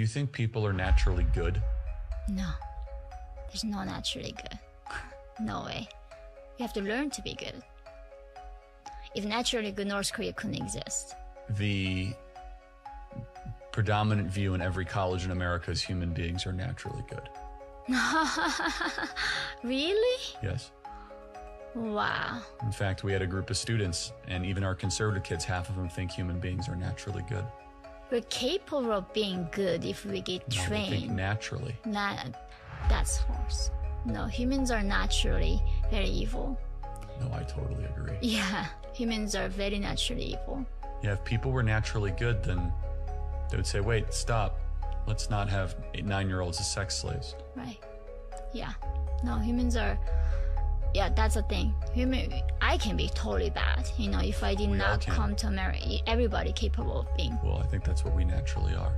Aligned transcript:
Do 0.00 0.02
you 0.02 0.08
think 0.08 0.32
people 0.32 0.66
are 0.66 0.72
naturally 0.72 1.26
good? 1.34 1.62
No, 2.26 2.48
there's 3.48 3.64
no 3.64 3.84
naturally 3.84 4.32
good. 4.32 4.58
no 5.42 5.62
way. 5.66 5.86
You 6.56 6.62
have 6.64 6.72
to 6.72 6.80
learn 6.80 7.10
to 7.10 7.20
be 7.20 7.34
good. 7.34 7.62
If 9.14 9.26
naturally 9.26 9.72
good, 9.72 9.88
North 9.88 10.10
Korea 10.10 10.32
couldn't 10.32 10.54
exist. 10.54 11.16
The 11.50 12.14
predominant 13.72 14.30
view 14.30 14.54
in 14.54 14.62
every 14.62 14.86
college 14.86 15.26
in 15.26 15.32
America 15.32 15.70
is 15.70 15.82
human 15.82 16.14
beings 16.14 16.46
are 16.46 16.54
naturally 16.54 17.04
good. 17.10 17.28
really? 19.62 20.22
Yes. 20.42 20.70
Wow. 21.74 22.40
In 22.62 22.72
fact, 22.72 23.04
we 23.04 23.12
had 23.12 23.20
a 23.20 23.26
group 23.26 23.50
of 23.50 23.58
students, 23.58 24.14
and 24.28 24.46
even 24.46 24.64
our 24.64 24.74
conservative 24.74 25.24
kids, 25.24 25.44
half 25.44 25.68
of 25.68 25.76
them 25.76 25.90
think 25.90 26.10
human 26.10 26.40
beings 26.40 26.70
are 26.70 26.76
naturally 26.76 27.22
good. 27.28 27.44
We're 28.10 28.20
capable 28.22 28.92
of 28.92 29.12
being 29.12 29.48
good 29.52 29.84
if 29.84 30.04
we 30.04 30.20
get 30.20 30.42
No, 30.56 30.62
trained. 30.64 31.14
naturally. 31.16 31.76
Not, 31.86 32.26
that's 32.88 33.18
false. 33.22 33.70
No, 34.04 34.26
humans 34.26 34.70
are 34.70 34.82
naturally 34.82 35.62
very 35.90 36.08
evil. 36.08 36.58
No, 37.20 37.32
I 37.32 37.42
totally 37.44 37.84
agree. 37.84 38.16
Yeah, 38.20 38.66
humans 38.92 39.34
are 39.36 39.48
very 39.48 39.78
naturally 39.78 40.32
evil. 40.34 40.64
Yeah, 41.02 41.12
if 41.12 41.24
people 41.24 41.52
were 41.52 41.62
naturally 41.62 42.10
good, 42.10 42.42
then 42.42 42.72
they 43.50 43.56
would 43.56 43.66
say, 43.66 43.80
wait, 43.80 44.12
stop. 44.12 44.58
Let's 45.06 45.30
not 45.30 45.48
have 45.48 45.76
eight, 45.94 46.04
nine 46.04 46.28
year 46.28 46.40
olds 46.40 46.58
as 46.60 46.70
sex 46.70 46.96
slaves. 46.96 47.34
Right. 47.56 47.78
Yeah. 48.52 48.72
No, 49.22 49.38
humans 49.38 49.76
are. 49.76 49.98
Yeah, 50.92 51.08
that's 51.08 51.36
the 51.36 51.42
thing. 51.42 51.72
Human, 51.94 52.32
I 52.60 52.76
can 52.76 52.96
be 52.96 53.08
totally 53.10 53.50
bad. 53.50 53.88
You 53.96 54.10
know, 54.10 54.18
if 54.20 54.42
I 54.42 54.56
did 54.56 54.70
We 54.70 54.76
not 54.76 55.06
come 55.06 55.36
to 55.36 55.46
America, 55.46 55.98
everybody 56.06 56.52
capable 56.52 57.00
of 57.00 57.16
being. 57.16 57.38
Well, 57.44 57.58
I 57.58 57.66
think 57.66 57.84
that's 57.84 58.04
what 58.04 58.14
we 58.14 58.24
naturally 58.24 58.74
are. 58.74 58.92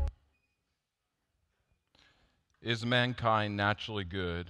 Is 2.62 2.86
mankind 2.86 3.56
naturally 3.56 4.05
good 4.05 4.48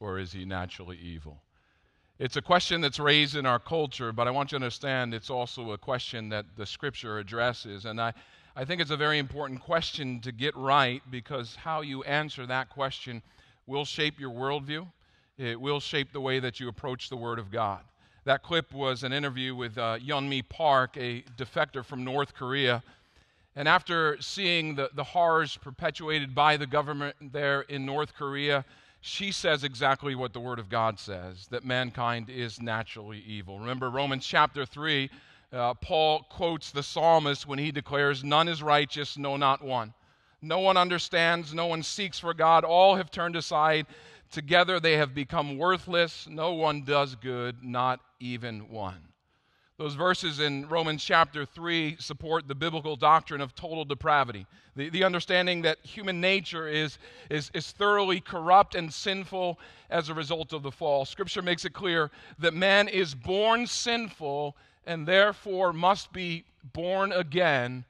or 0.00 0.18
is 0.18 0.32
he 0.32 0.46
naturally 0.46 0.96
evil? 0.96 1.42
It's 2.18 2.36
a 2.36 2.42
question 2.42 2.80
that's 2.80 2.98
raised 2.98 3.36
in 3.36 3.44
our 3.44 3.58
culture, 3.58 4.10
but 4.12 4.26
I 4.26 4.30
want 4.30 4.50
you 4.50 4.58
to 4.58 4.64
understand 4.64 5.12
it's 5.12 5.30
also 5.30 5.72
a 5.72 5.78
question 5.78 6.30
that 6.30 6.46
the 6.56 6.64
scripture 6.64 7.18
addresses. 7.18 7.84
And 7.84 8.00
I, 8.00 8.14
I 8.56 8.64
think 8.64 8.80
it's 8.80 8.90
a 8.90 8.96
very 8.96 9.18
important 9.18 9.60
question 9.60 10.20
to 10.20 10.32
get 10.32 10.56
right 10.56 11.02
because 11.10 11.56
how 11.56 11.82
you 11.82 12.02
answer 12.04 12.46
that 12.46 12.70
question 12.70 13.22
will 13.66 13.84
shape 13.84 14.18
your 14.18 14.30
worldview. 14.30 14.86
It 15.38 15.60
will 15.60 15.78
shape 15.78 16.12
the 16.12 16.20
way 16.20 16.40
that 16.40 16.58
you 16.58 16.68
approach 16.68 17.08
the 17.08 17.16
Word 17.16 17.38
of 17.38 17.52
God. 17.52 17.80
That 18.24 18.42
clip 18.42 18.74
was 18.74 19.04
an 19.04 19.12
interview 19.12 19.54
with 19.54 19.78
uh, 19.78 19.98
Yeonmi 19.98 20.48
Park, 20.48 20.96
a 20.96 21.22
defector 21.36 21.84
from 21.84 22.02
North 22.02 22.34
Korea. 22.34 22.82
And 23.54 23.68
after 23.68 24.20
seeing 24.20 24.74
the, 24.74 24.90
the 24.94 25.04
horrors 25.04 25.56
perpetuated 25.56 26.34
by 26.34 26.56
the 26.56 26.66
government 26.66 27.14
there 27.32 27.60
in 27.62 27.86
North 27.86 28.14
Korea, 28.16 28.64
she 29.00 29.30
says 29.30 29.62
exactly 29.62 30.16
what 30.16 30.32
the 30.32 30.40
Word 30.40 30.58
of 30.58 30.68
God 30.68 30.98
says 30.98 31.46
that 31.50 31.64
mankind 31.64 32.28
is 32.28 32.60
naturally 32.60 33.20
evil. 33.20 33.60
Remember, 33.60 33.90
Romans 33.90 34.26
chapter 34.26 34.66
3, 34.66 35.08
uh, 35.52 35.74
Paul 35.74 36.24
quotes 36.28 36.72
the 36.72 36.82
psalmist 36.82 37.46
when 37.46 37.60
he 37.60 37.70
declares, 37.70 38.24
None 38.24 38.48
is 38.48 38.60
righteous, 38.60 39.16
no, 39.16 39.36
not 39.36 39.62
one. 39.62 39.94
No 40.42 40.58
one 40.58 40.76
understands, 40.76 41.54
no 41.54 41.66
one 41.66 41.82
seeks 41.82 42.18
for 42.18 42.34
God. 42.34 42.64
All 42.64 42.96
have 42.96 43.10
turned 43.10 43.36
aside. 43.36 43.86
Together 44.30 44.78
they 44.78 44.96
have 44.96 45.14
become 45.14 45.56
worthless. 45.56 46.26
No 46.30 46.52
one 46.52 46.82
does 46.82 47.14
good, 47.14 47.62
not 47.62 48.00
even 48.20 48.68
one. 48.68 49.08
Those 49.78 49.94
verses 49.94 50.40
in 50.40 50.68
Romans 50.68 51.04
chapter 51.04 51.44
3 51.46 51.98
support 52.00 52.48
the 52.48 52.54
biblical 52.54 52.96
doctrine 52.96 53.40
of 53.40 53.54
total 53.54 53.84
depravity. 53.84 54.44
The, 54.74 54.88
the 54.88 55.04
understanding 55.04 55.62
that 55.62 55.78
human 55.84 56.20
nature 56.20 56.66
is, 56.66 56.98
is, 57.30 57.48
is 57.54 57.70
thoroughly 57.70 58.20
corrupt 58.20 58.74
and 58.74 58.92
sinful 58.92 59.58
as 59.88 60.08
a 60.08 60.14
result 60.14 60.52
of 60.52 60.64
the 60.64 60.72
fall. 60.72 61.04
Scripture 61.04 61.42
makes 61.42 61.64
it 61.64 61.74
clear 61.74 62.10
that 62.40 62.54
man 62.54 62.88
is 62.88 63.14
born 63.14 63.68
sinful 63.68 64.56
and 64.84 65.06
therefore 65.06 65.72
must 65.72 66.12
be 66.12 66.44
born 66.72 67.12
again 67.12 67.84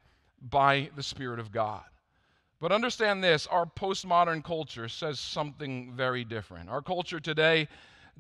by 0.51 0.91
the 0.95 1.03
Spirit 1.03 1.41
of 1.41 1.51
God. 1.51 1.85
But 2.61 2.73
understand 2.73 3.23
this 3.23 3.47
our 3.47 3.67
postmodern 3.67 4.43
culture 4.43 4.89
says 4.89 5.21
something 5.21 5.93
very 5.95 6.25
different. 6.25 6.69
Our 6.69 6.83
culture 6.83 7.21
today 7.21 7.69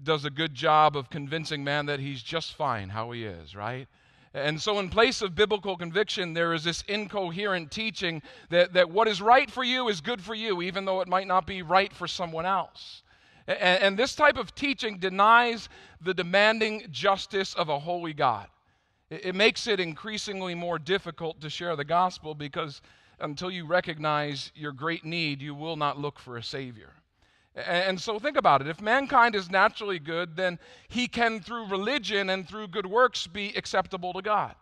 does 0.02 0.24
a 0.24 0.30
good 0.30 0.54
job 0.54 0.96
of 0.96 1.10
convincing 1.10 1.64
man 1.64 1.86
that 1.86 1.98
he's 1.98 2.22
just 2.22 2.54
fine 2.54 2.88
how 2.88 3.10
he 3.10 3.24
is, 3.24 3.56
right? 3.56 3.88
And 4.34 4.60
so, 4.60 4.78
in 4.78 4.90
place 4.90 5.22
of 5.22 5.34
biblical 5.34 5.76
conviction, 5.76 6.34
there 6.34 6.52
is 6.52 6.62
this 6.62 6.82
incoherent 6.82 7.70
teaching 7.70 8.22
that, 8.50 8.74
that 8.74 8.90
what 8.90 9.08
is 9.08 9.22
right 9.22 9.50
for 9.50 9.64
you 9.64 9.88
is 9.88 10.00
good 10.00 10.20
for 10.20 10.34
you, 10.34 10.62
even 10.62 10.84
though 10.84 11.00
it 11.00 11.08
might 11.08 11.26
not 11.26 11.46
be 11.46 11.62
right 11.62 11.92
for 11.92 12.06
someone 12.06 12.46
else. 12.46 13.02
And, 13.46 13.82
and 13.82 13.98
this 13.98 14.14
type 14.14 14.36
of 14.36 14.54
teaching 14.54 14.98
denies 14.98 15.68
the 16.00 16.12
demanding 16.12 16.86
justice 16.90 17.54
of 17.54 17.70
a 17.70 17.78
holy 17.78 18.12
God. 18.12 18.48
It, 19.10 19.26
it 19.26 19.34
makes 19.34 19.66
it 19.66 19.80
increasingly 19.80 20.54
more 20.54 20.78
difficult 20.78 21.40
to 21.40 21.50
share 21.50 21.74
the 21.74 21.84
gospel 21.84 22.34
because 22.34 22.82
until 23.20 23.50
you 23.50 23.66
recognize 23.66 24.52
your 24.54 24.72
great 24.72 25.04
need, 25.04 25.42
you 25.42 25.54
will 25.54 25.76
not 25.76 25.98
look 25.98 26.18
for 26.18 26.36
a 26.36 26.42
Savior. 26.42 26.92
And 27.54 28.00
so 28.00 28.18
think 28.18 28.36
about 28.36 28.60
it. 28.60 28.68
If 28.68 28.80
mankind 28.80 29.34
is 29.34 29.50
naturally 29.50 29.98
good, 29.98 30.36
then 30.36 30.58
he 30.88 31.08
can, 31.08 31.40
through 31.40 31.66
religion 31.66 32.30
and 32.30 32.48
through 32.48 32.68
good 32.68 32.86
works, 32.86 33.26
be 33.26 33.52
acceptable 33.56 34.12
to 34.12 34.22
God. 34.22 34.54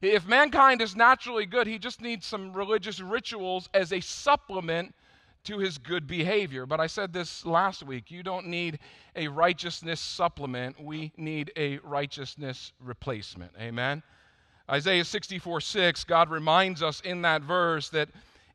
If 0.00 0.26
mankind 0.26 0.80
is 0.80 0.94
naturally 0.94 1.46
good, 1.46 1.66
he 1.66 1.78
just 1.78 2.00
needs 2.00 2.26
some 2.26 2.52
religious 2.52 3.00
rituals 3.00 3.68
as 3.74 3.92
a 3.92 4.00
supplement 4.00 4.94
to 5.44 5.58
his 5.58 5.78
good 5.78 6.06
behavior. 6.06 6.66
But 6.66 6.80
I 6.80 6.86
said 6.86 7.12
this 7.12 7.46
last 7.46 7.82
week 7.82 8.10
you 8.10 8.22
don't 8.22 8.46
need 8.46 8.78
a 9.14 9.28
righteousness 9.28 10.00
supplement, 10.00 10.78
we 10.80 11.12
need 11.16 11.50
a 11.56 11.78
righteousness 11.78 12.72
replacement. 12.80 13.52
Amen? 13.58 14.02
Isaiah 14.70 15.04
64 15.04 15.60
6, 15.60 16.04
God 16.04 16.30
reminds 16.30 16.82
us 16.82 17.00
in 17.00 17.22
that 17.22 17.42
verse 17.42 17.88
that 17.90 18.08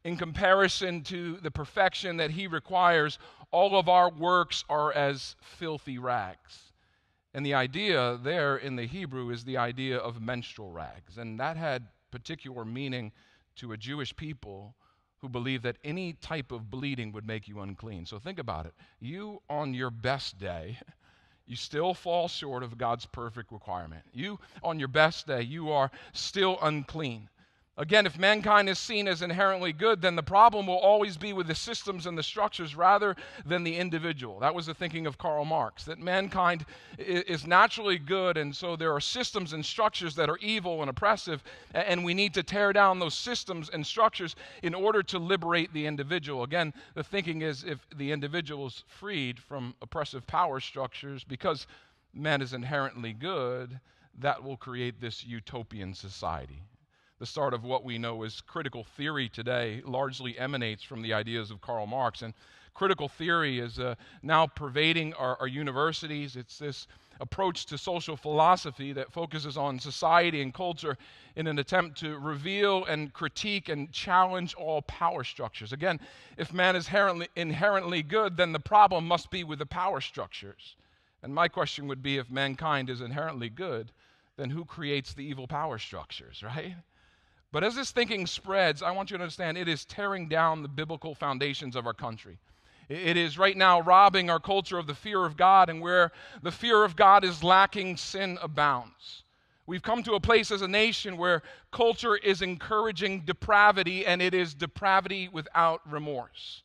in 0.04 0.18
comparison 0.18 1.04
to 1.04 1.38
the 1.38 1.52
perfection 1.52 2.18
that 2.18 2.32
he 2.32 2.48
requires, 2.48 3.20
all 3.52 3.78
of 3.78 3.88
our 3.88 4.10
works 4.10 4.64
are 4.70 4.92
as 4.92 5.36
filthy 5.42 5.98
rags. 5.98 6.72
And 7.34 7.46
the 7.46 7.54
idea 7.54 8.20
there 8.22 8.58
in 8.58 8.76
the 8.76 8.86
Hebrew 8.86 9.30
is 9.30 9.44
the 9.44 9.58
idea 9.58 9.98
of 9.98 10.22
menstrual 10.22 10.72
rags. 10.72 11.18
And 11.18 11.40
that 11.40 11.56
had 11.56 11.88
particular 12.12 12.66
meaning 12.66 13.12
to 13.58 13.72
a 13.72 13.78
Jewish 13.78 14.14
people 14.16 14.76
who 15.20 15.30
believed 15.30 15.64
that 15.64 15.78
any 15.84 16.14
type 16.14 16.52
of 16.52 16.70
bleeding 16.70 17.12
would 17.14 17.26
make 17.26 17.48
you 17.48 17.62
unclean. 17.62 18.06
So 18.06 18.20
think 18.20 18.40
about 18.40 18.66
it. 18.66 18.74
You, 19.00 19.42
on 19.50 19.74
your 19.74 19.92
best 19.92 20.40
day, 20.40 20.78
you 21.46 21.56
still 21.56 21.94
fall 21.94 22.28
short 22.28 22.64
of 22.64 22.78
God's 22.78 23.06
perfect 23.06 23.52
requirement. 23.52 24.04
You, 24.14 24.40
on 24.64 24.80
your 24.80 24.88
best 24.88 25.28
day, 25.28 25.42
you 25.42 25.72
are 25.72 25.92
still 26.14 26.58
unclean. 26.62 27.30
Again, 27.78 28.06
if 28.06 28.20
mankind 28.20 28.68
is 28.68 28.78
seen 28.78 29.08
as 29.08 29.22
inherently 29.22 29.72
good, 29.72 30.02
then 30.02 30.18
the 30.18 30.24
problem 30.24 30.68
will 30.68 30.78
always 30.78 31.16
be 31.16 31.32
with 31.32 31.48
the 31.48 31.56
systems 31.56 32.06
and 32.06 32.18
the 32.18 32.24
structures 32.24 32.76
rather 32.76 33.16
than 33.46 33.64
the 33.64 33.78
individual. 33.78 34.40
That 34.42 34.54
was 34.54 34.66
the 34.66 34.74
thinking 34.74 35.08
of 35.08 35.18
Karl 35.18 35.46
Marx, 35.46 35.86
that 35.86 35.98
mankind 35.98 36.66
is 36.98 37.48
naturally 37.48 37.98
good, 37.98 38.36
and 38.36 38.54
so 38.54 38.76
there 38.76 38.94
are 38.94 39.00
systems 39.00 39.54
and 39.54 39.66
structures 39.66 40.16
that 40.16 40.30
are 40.30 40.38
evil 40.40 40.82
and 40.82 40.90
oppressive, 40.90 41.44
and 41.74 42.04
we 42.04 42.14
need 42.14 42.34
to 42.34 42.44
tear 42.44 42.74
down 42.74 43.00
those 43.00 43.16
systems 43.16 43.70
and 43.70 43.88
structures 43.88 44.36
in 44.62 44.74
order 44.74 45.02
to 45.04 45.18
liberate 45.18 45.72
the 45.74 45.86
individual. 45.86 46.44
Again, 46.44 46.74
the 46.94 47.06
thinking 47.06 47.42
is 47.42 47.64
if 47.64 47.88
the 47.96 48.12
individual 48.12 48.68
is 48.68 48.84
freed 48.86 49.40
from 49.40 49.76
oppressive 49.82 50.28
power 50.28 50.60
structures 50.60 51.24
because 51.24 51.68
man 52.14 52.42
is 52.42 52.52
inherently 52.52 53.14
good, 53.14 53.80
that 54.20 54.44
will 54.44 54.58
create 54.58 55.00
this 55.00 55.24
utopian 55.26 55.94
society 55.94 56.64
the 57.22 57.28
start 57.28 57.54
of 57.54 57.64
what 57.64 57.84
we 57.84 58.00
know 58.00 58.24
as 58.24 58.42
critical 58.42 58.84
theory 58.84 59.30
today 59.30 59.80
largely 59.86 60.40
emanates 60.40 60.82
from 60.82 61.04
the 61.04 61.14
ideas 61.14 61.52
of 61.52 61.62
Karl 61.62 61.86
Marx. 61.86 62.24
And 62.24 62.34
critical 62.74 63.08
theory 63.08 63.60
is 63.60 63.78
uh, 63.78 63.94
now 64.24 64.48
pervading 64.48 65.14
our, 65.14 65.38
our 65.40 65.48
universities. 65.48 66.36
It's 66.36 66.58
this 66.58 66.88
approach 67.20 67.68
to 67.68 67.78
social 67.78 68.18
philosophy 68.18 68.92
that 68.94 69.12
focuses 69.12 69.56
on 69.56 69.78
society 69.78 70.42
and 70.42 70.52
culture 70.52 70.98
in 71.36 71.46
an 71.46 71.60
attempt 71.60 72.00
to 72.00 72.18
reveal 72.18 72.86
and 72.86 73.14
critique 73.14 73.70
and 73.70 73.92
challenge 73.92 74.56
all 74.56 74.82
power 74.82 75.24
structures. 75.24 75.74
Again, 75.74 76.00
if 76.38 76.52
man 76.52 76.76
is 76.76 76.88
inherently, 76.88 77.28
inherently 77.36 78.02
good, 78.02 78.36
then 78.36 78.52
the 78.52 78.60
problem 78.60 79.06
must 79.06 79.30
be 79.30 79.44
with 79.44 79.60
the 79.60 79.68
power 79.68 80.02
structures. 80.02 80.76
And 81.22 81.36
my 81.36 81.48
question 81.48 81.88
would 81.88 82.02
be 82.02 82.18
if 82.18 82.32
mankind 82.32 82.90
is 82.90 83.00
inherently 83.00 83.50
good, 83.50 83.92
then 84.38 84.50
who 84.50 84.66
creates 84.66 85.14
the 85.14 85.24
evil 85.24 85.46
power 85.46 85.78
structures, 85.78 86.42
right? 86.56 86.74
But 87.52 87.64
as 87.64 87.76
this 87.76 87.92
thinking 87.92 88.28
spreads, 88.28 88.82
I 88.82 88.92
want 88.92 89.12
you 89.12 89.18
to 89.18 89.24
understand 89.24 89.58
it 89.58 89.68
is 89.68 89.86
tearing 89.86 90.30
down 90.30 90.62
the 90.62 90.70
biblical 90.70 91.14
foundations 91.14 91.76
of 91.76 91.86
our 91.86 91.94
country. 91.94 92.38
It 92.88 93.18
is 93.18 93.38
right 93.38 93.56
now 93.56 93.82
robbing 93.82 94.30
our 94.30 94.40
culture 94.40 94.78
of 94.78 94.88
the 94.88 94.96
fear 94.96 95.26
of 95.26 95.38
God, 95.38 95.70
and 95.70 95.82
where 95.82 96.12
the 96.42 96.52
fear 96.52 96.84
of 96.84 96.96
God 96.96 97.24
is 97.24 97.44
lacking, 97.44 97.98
sin 97.98 98.38
abounds. 98.42 99.24
We've 99.66 99.82
come 99.82 100.04
to 100.04 100.16
a 100.16 100.20
place 100.20 100.52
as 100.52 100.62
a 100.62 100.68
nation 100.68 101.16
where 101.16 101.44
culture 101.72 102.18
is 102.18 102.42
encouraging 102.42 103.22
depravity, 103.22 104.06
and 104.06 104.22
it 104.22 104.34
is 104.34 104.54
depravity 104.54 105.30
without 105.30 105.82
remorse. 105.90 106.64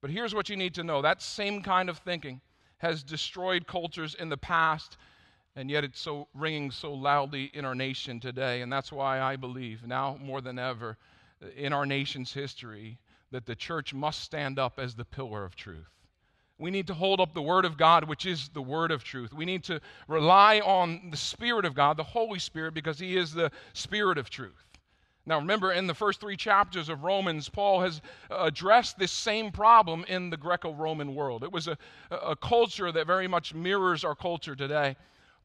But 0.00 0.10
here's 0.10 0.34
what 0.34 0.48
you 0.48 0.56
need 0.56 0.74
to 0.74 0.84
know 0.84 1.02
that 1.02 1.20
same 1.20 1.62
kind 1.62 1.90
of 1.90 1.98
thinking 1.98 2.40
has 2.78 3.02
destroyed 3.02 3.66
cultures 3.66 4.14
in 4.14 4.30
the 4.30 4.38
past, 4.38 4.96
and 5.56 5.70
yet 5.70 5.84
it's 5.84 6.00
so 6.00 6.28
ringing 6.34 6.70
so 6.70 6.92
loudly 6.92 7.50
in 7.54 7.64
our 7.64 7.74
nation 7.74 8.20
today. 8.20 8.62
And 8.62 8.72
that's 8.72 8.92
why 8.92 9.20
I 9.20 9.36
believe 9.36 9.86
now 9.86 10.18
more 10.20 10.40
than 10.40 10.58
ever 10.58 10.96
in 11.56 11.72
our 11.72 11.86
nation's 11.86 12.32
history 12.32 12.98
that 13.30 13.46
the 13.46 13.54
church 13.54 13.94
must 13.94 14.20
stand 14.20 14.58
up 14.58 14.78
as 14.78 14.94
the 14.94 15.04
pillar 15.04 15.44
of 15.44 15.56
truth. 15.56 15.90
We 16.58 16.70
need 16.70 16.86
to 16.88 16.94
hold 16.94 17.20
up 17.20 17.32
the 17.32 17.40
Word 17.40 17.64
of 17.64 17.78
God, 17.78 18.04
which 18.04 18.26
is 18.26 18.50
the 18.50 18.60
Word 18.60 18.90
of 18.90 19.02
truth. 19.02 19.32
We 19.32 19.46
need 19.46 19.64
to 19.64 19.80
rely 20.08 20.60
on 20.60 21.08
the 21.10 21.16
Spirit 21.16 21.64
of 21.64 21.74
God, 21.74 21.96
the 21.96 22.02
Holy 22.02 22.38
Spirit, 22.38 22.74
because 22.74 22.98
He 22.98 23.16
is 23.16 23.32
the 23.32 23.50
Spirit 23.72 24.18
of 24.18 24.28
truth. 24.28 24.66
Now, 25.24 25.38
remember, 25.38 25.72
in 25.72 25.86
the 25.86 25.94
first 25.94 26.20
three 26.20 26.36
chapters 26.36 26.88
of 26.88 27.02
Romans, 27.02 27.48
Paul 27.48 27.80
has 27.80 28.02
addressed 28.30 28.98
this 28.98 29.12
same 29.12 29.52
problem 29.52 30.04
in 30.08 30.28
the 30.28 30.36
Greco 30.36 30.72
Roman 30.74 31.14
world. 31.14 31.44
It 31.44 31.52
was 31.52 31.68
a, 31.68 31.78
a 32.10 32.36
culture 32.36 32.92
that 32.92 33.06
very 33.06 33.28
much 33.28 33.54
mirrors 33.54 34.04
our 34.04 34.14
culture 34.14 34.56
today. 34.56 34.96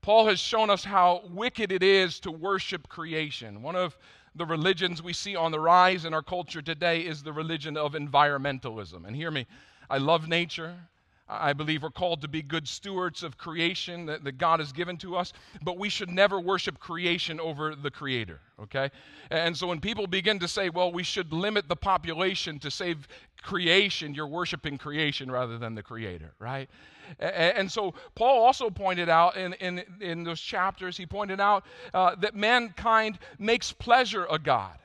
Paul 0.06 0.28
has 0.28 0.40
shown 0.40 0.70
us 0.70 0.84
how 0.84 1.24
wicked 1.34 1.72
it 1.72 1.82
is 1.82 2.20
to 2.20 2.32
worship 2.32 2.88
creation. 2.90 3.64
One 3.64 3.76
of 3.76 3.98
the 4.36 4.46
religions 4.46 5.02
we 5.02 5.14
see 5.14 5.36
on 5.36 5.52
the 5.52 5.60
rise 5.60 6.06
in 6.06 6.14
our 6.14 6.22
culture 6.22 6.62
today 6.62 7.02
is 7.02 7.24
the 7.24 7.34
religion 7.34 7.76
of 7.76 7.94
environmentalism. 7.94 9.08
And 9.08 9.16
hear 9.16 9.32
me, 9.32 9.48
I 9.90 9.98
love 9.98 10.28
nature. 10.28 10.76
I 11.28 11.54
believe 11.54 11.82
we're 11.82 11.90
called 11.90 12.22
to 12.22 12.28
be 12.28 12.44
good 12.44 12.68
stewards 12.68 13.24
of 13.24 13.40
creation 13.40 14.06
that, 14.06 14.24
that, 14.26 14.38
God 14.38 14.60
has 14.60 14.72
given 14.72 14.96
to 14.98 15.16
us, 15.16 15.34
but 15.64 15.80
we 15.80 15.90
should 15.90 16.12
never 16.12 16.40
worship 16.40 16.80
creation 16.80 17.40
over 17.40 17.74
the 17.74 17.90
Creator, 17.90 18.40
okay? 18.62 18.92
And 19.32 19.58
so 19.58 19.66
when 19.66 19.82
people 19.82 20.06
begin 20.06 20.38
to 20.38 20.48
say, 20.48 20.70
well, 20.70 20.92
we 20.92 21.02
should 21.02 21.34
limit 21.34 21.68
the 21.68 21.76
population 21.76 22.60
to 22.60 22.70
save 22.70 23.08
creation, 23.42 24.14
you're 24.14 24.28
worshiping 24.28 24.78
creation 24.78 25.32
rather 25.32 25.58
than 25.58 25.74
the 25.74 25.82
Creator, 25.82 26.36
right? 26.38 26.70
And 27.20 27.72
so 27.72 27.94
Paul 28.16 28.44
also 28.44 28.70
pointed 28.70 29.10
out 29.10 29.38
in, 29.38 29.54
in, 29.54 29.84
in 30.02 30.24
those 30.24 30.42
chapters, 30.42 30.98
he 30.98 31.06
pointed 31.06 31.40
out 31.40 31.66
uh, 31.94 32.16
that 32.16 32.36
mankind 32.36 33.20
makes 33.40 33.72
pleasure 33.72 34.26
a 34.30 34.40
God 34.40 34.78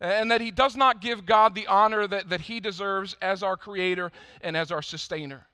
and 0.00 0.30
that 0.30 0.40
he 0.40 0.50
does 0.50 0.76
not 0.76 1.00
give 1.00 1.24
God 1.24 1.54
the 1.54 1.66
honor 1.66 2.06
that, 2.06 2.28
that 2.28 2.42
he 2.42 2.60
deserves 2.60 3.16
as 3.22 3.42
our 3.42 3.56
creator 3.56 4.12
and 4.40 4.56
as 4.56 4.70
our 4.70 4.82
sustainer. 4.82 5.46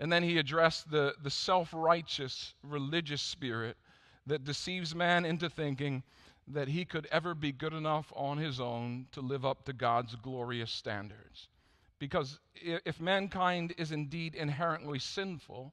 And 0.00 0.12
then 0.12 0.22
he 0.22 0.38
addressed 0.38 0.90
the, 0.90 1.14
the 1.22 1.30
self 1.30 1.70
righteous 1.72 2.54
religious 2.64 3.22
spirit 3.22 3.76
that 4.26 4.44
deceives 4.44 4.94
man 4.94 5.24
into 5.24 5.48
thinking 5.48 6.02
that 6.48 6.68
he 6.68 6.84
could 6.84 7.06
ever 7.12 7.34
be 7.34 7.52
good 7.52 7.72
enough 7.72 8.12
on 8.16 8.38
his 8.38 8.60
own 8.60 9.06
to 9.12 9.20
live 9.20 9.44
up 9.44 9.64
to 9.64 9.72
God's 9.72 10.16
glorious 10.16 10.72
standards. 10.72 11.48
Because 12.02 12.40
if 12.56 13.00
mankind 13.00 13.74
is 13.78 13.92
indeed 13.92 14.34
inherently 14.34 14.98
sinful, 14.98 15.72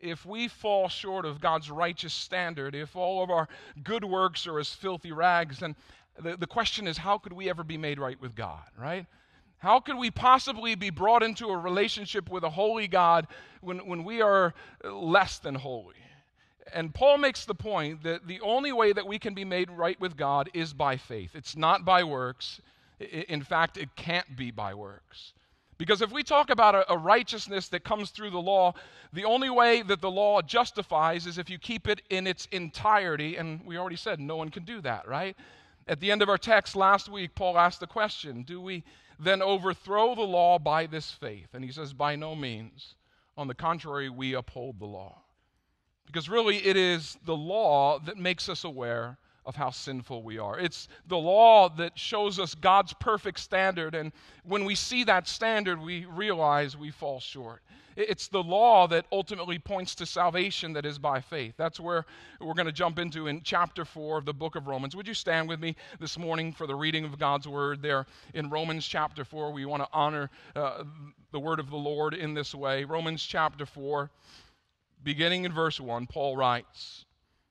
if 0.00 0.26
we 0.26 0.48
fall 0.48 0.88
short 0.88 1.24
of 1.24 1.40
God's 1.40 1.70
righteous 1.70 2.12
standard, 2.12 2.74
if 2.74 2.96
all 2.96 3.22
of 3.22 3.30
our 3.30 3.48
good 3.84 4.02
works 4.02 4.48
are 4.48 4.58
as 4.58 4.70
filthy 4.70 5.12
rags, 5.12 5.60
then 5.60 5.76
the, 6.20 6.36
the 6.36 6.48
question 6.48 6.88
is 6.88 6.98
how 6.98 7.16
could 7.16 7.32
we 7.32 7.48
ever 7.48 7.62
be 7.62 7.78
made 7.78 8.00
right 8.00 8.20
with 8.20 8.34
God, 8.34 8.64
right? 8.76 9.06
How 9.58 9.78
could 9.78 9.96
we 9.96 10.10
possibly 10.10 10.74
be 10.74 10.90
brought 10.90 11.22
into 11.22 11.46
a 11.46 11.56
relationship 11.56 12.28
with 12.28 12.42
a 12.42 12.50
holy 12.50 12.88
God 12.88 13.28
when, 13.60 13.86
when 13.86 14.02
we 14.02 14.20
are 14.20 14.54
less 14.82 15.38
than 15.38 15.54
holy? 15.54 15.94
And 16.74 16.92
Paul 16.92 17.18
makes 17.18 17.44
the 17.44 17.54
point 17.54 18.02
that 18.02 18.26
the 18.26 18.40
only 18.40 18.72
way 18.72 18.92
that 18.92 19.06
we 19.06 19.20
can 19.20 19.32
be 19.32 19.44
made 19.44 19.70
right 19.70 20.00
with 20.00 20.16
God 20.16 20.50
is 20.52 20.72
by 20.72 20.96
faith. 20.96 21.36
It's 21.36 21.56
not 21.56 21.84
by 21.84 22.02
works. 22.02 22.60
In 22.98 23.44
fact, 23.44 23.76
it 23.76 23.94
can't 23.94 24.36
be 24.36 24.50
by 24.50 24.74
works. 24.74 25.34
Because 25.78 26.02
if 26.02 26.10
we 26.10 26.24
talk 26.24 26.50
about 26.50 26.74
a, 26.74 26.92
a, 26.92 26.98
righteousness 26.98 27.68
that 27.68 27.84
comes 27.84 28.10
through 28.10 28.30
the 28.30 28.40
law, 28.40 28.74
the 29.12 29.24
only 29.24 29.48
way 29.48 29.82
that 29.82 30.00
the 30.00 30.10
law 30.10 30.42
justifies 30.42 31.24
is 31.24 31.38
if 31.38 31.48
you 31.48 31.58
keep 31.58 31.86
it 31.86 32.02
in 32.10 32.26
its 32.26 32.46
entirety. 32.50 33.36
And 33.36 33.64
we 33.64 33.78
already 33.78 33.96
said 33.96 34.18
no 34.18 34.36
one 34.36 34.50
can 34.50 34.64
do 34.64 34.80
that, 34.80 35.06
right? 35.06 35.36
At 35.86 36.00
the 36.00 36.10
end 36.10 36.20
of 36.20 36.28
our 36.28 36.36
text 36.36 36.74
last 36.74 37.08
week, 37.08 37.36
Paul 37.36 37.56
asked 37.56 37.78
the 37.78 37.86
question 37.86 38.42
Do 38.42 38.60
we 38.60 38.82
then 39.20 39.40
overthrow 39.40 40.16
the 40.16 40.22
law 40.22 40.58
by 40.58 40.86
this 40.86 41.12
faith? 41.12 41.54
And 41.54 41.64
he 41.64 41.70
says, 41.70 41.92
By 41.92 42.16
no 42.16 42.34
means. 42.34 42.96
On 43.36 43.46
the 43.46 43.54
contrary, 43.54 44.10
we 44.10 44.34
uphold 44.34 44.80
the 44.80 44.86
law. 44.86 45.22
Because 46.06 46.28
really, 46.28 46.56
it 46.66 46.76
is 46.76 47.16
the 47.24 47.36
law 47.36 48.00
that 48.00 48.16
makes 48.16 48.48
us 48.48 48.64
aware 48.64 49.16
of 49.48 49.56
how 49.56 49.70
sinful 49.70 50.22
we 50.22 50.38
are. 50.38 50.58
It's 50.58 50.88
the 51.06 51.16
law 51.16 51.70
that 51.70 51.98
shows 51.98 52.38
us 52.38 52.54
God's 52.54 52.92
perfect 52.92 53.40
standard, 53.40 53.94
and 53.94 54.12
when 54.44 54.66
we 54.66 54.74
see 54.74 55.04
that 55.04 55.26
standard, 55.26 55.80
we 55.80 56.04
realize 56.04 56.76
we 56.76 56.90
fall 56.90 57.18
short. 57.18 57.62
It's 57.96 58.28
the 58.28 58.42
law 58.42 58.86
that 58.88 59.06
ultimately 59.10 59.58
points 59.58 59.94
to 59.96 60.06
salvation 60.06 60.74
that 60.74 60.84
is 60.84 60.98
by 60.98 61.20
faith. 61.22 61.54
That's 61.56 61.80
where 61.80 62.04
we're 62.40 62.54
going 62.54 62.66
to 62.66 62.72
jump 62.72 62.98
into 62.98 63.26
in 63.26 63.40
chapter 63.42 63.86
4 63.86 64.18
of 64.18 64.26
the 64.26 64.34
book 64.34 64.54
of 64.54 64.68
Romans. 64.68 64.94
Would 64.94 65.08
you 65.08 65.14
stand 65.14 65.48
with 65.48 65.60
me 65.60 65.74
this 65.98 66.18
morning 66.18 66.52
for 66.52 66.66
the 66.66 66.76
reading 66.76 67.06
of 67.06 67.18
God's 67.18 67.48
word 67.48 67.80
there 67.80 68.06
in 68.34 68.50
Romans 68.50 68.86
chapter 68.86 69.24
4? 69.24 69.50
We 69.50 69.64
want 69.64 69.82
to 69.82 69.88
honor 69.94 70.30
uh, 70.54 70.84
the 71.32 71.40
word 71.40 71.58
of 71.58 71.70
the 71.70 71.76
Lord 71.76 72.12
in 72.12 72.34
this 72.34 72.54
way. 72.54 72.84
Romans 72.84 73.24
chapter 73.24 73.64
4, 73.64 74.10
beginning 75.02 75.44
in 75.44 75.52
verse 75.52 75.80
1, 75.80 76.06
Paul 76.06 76.36
writes. 76.36 77.06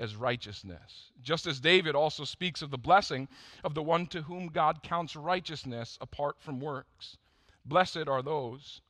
as 0.00 0.16
righteousness. 0.16 1.12
Just 1.22 1.46
as 1.46 1.60
David 1.60 1.94
also 1.94 2.24
speaks 2.24 2.62
of 2.62 2.70
the 2.70 2.78
blessing 2.78 3.28
of 3.62 3.74
the 3.74 3.82
one 3.82 4.06
to 4.08 4.22
whom 4.22 4.48
God 4.48 4.82
counts 4.82 5.14
righteousness 5.14 5.98
apart 6.00 6.36
from 6.40 6.58
works. 6.58 7.18
Blessed 7.64 8.08
are 8.08 8.22
those 8.22 8.80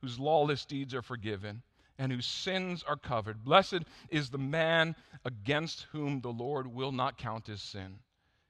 whose 0.00 0.20
lawless 0.20 0.64
deeds 0.64 0.94
are 0.94 1.02
forgiven 1.02 1.62
and 1.98 2.12
whose 2.12 2.26
sins 2.26 2.84
are 2.86 2.96
covered. 2.96 3.44
Blessed 3.44 3.80
is 4.10 4.30
the 4.30 4.38
man 4.38 4.94
against 5.24 5.86
whom 5.92 6.20
the 6.20 6.32
Lord 6.32 6.66
will 6.66 6.92
not 6.92 7.18
count 7.18 7.46
his 7.46 7.62
sin. 7.62 7.98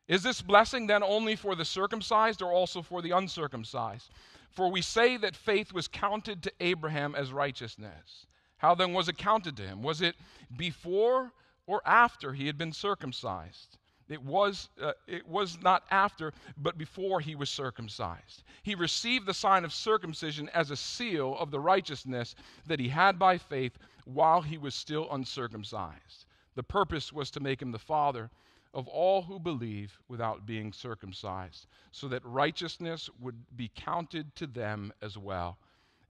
Is 0.09 0.23
this 0.25 0.43
blessing 0.43 0.89
then 0.89 1.05
only 1.05 1.37
for 1.37 1.55
the 1.55 1.65
circumcised 1.65 2.43
or 2.43 2.53
also 2.53 2.83
for 2.83 3.01
the 3.01 3.13
uncircumcised? 3.13 4.11
For 4.51 4.69
we 4.69 4.83
say 4.83 5.17
that 5.17 5.37
faith 5.37 5.73
was 5.73 5.87
counted 5.87 6.43
to 6.43 6.53
Abraham 6.59 7.15
as 7.15 7.33
righteousness. 7.33 8.27
How 8.57 8.75
then 8.75 8.93
was 8.93 9.09
it 9.09 9.17
counted 9.17 9.57
to 9.57 9.63
him? 9.63 9.83
Was 9.83 10.03
it 10.03 10.17
before 10.57 11.33
or 11.71 11.81
after 11.87 12.33
he 12.33 12.49
had 12.49 12.59
been 12.59 12.73
circumcised. 12.73 13.79
It 14.09 14.21
was, 14.21 14.71
uh, 14.83 14.91
it 15.07 15.25
was 15.29 15.57
not 15.63 15.85
after, 15.93 16.33
but 16.57 16.77
before 16.77 17.21
he 17.21 17.37
was 17.37 17.49
circumcised. 17.49 18.43
He 18.65 18.75
received 18.75 19.25
the 19.25 19.35
sign 19.35 19.65
of 19.65 19.73
circumcision 19.73 20.49
as 20.49 20.73
a 20.73 20.77
seal 20.77 21.37
of 21.39 21.53
the 21.53 21.61
righteousness 21.61 22.35
that 22.67 22.81
he 22.81 22.89
had 22.89 23.21
by 23.21 23.39
faith 23.39 23.79
while 24.05 24.43
he 24.43 24.59
was 24.59 24.75
still 24.75 25.07
uncircumcised. 25.13 26.27
The 26.57 26.65
purpose 26.65 27.13
was 27.13 27.31
to 27.31 27.41
make 27.41 27.63
him 27.63 27.71
the 27.71 27.79
father 27.79 28.33
of 28.75 28.89
all 28.89 29.23
who 29.23 29.39
believe 29.39 29.97
without 30.09 30.45
being 30.45 30.73
circumcised, 30.73 31.69
so 31.93 32.09
that 32.09 32.25
righteousness 32.25 33.09
would 33.21 33.37
be 33.57 33.71
counted 33.77 34.35
to 34.35 34.49
them 34.49 34.93
as 35.01 35.17
well 35.17 35.57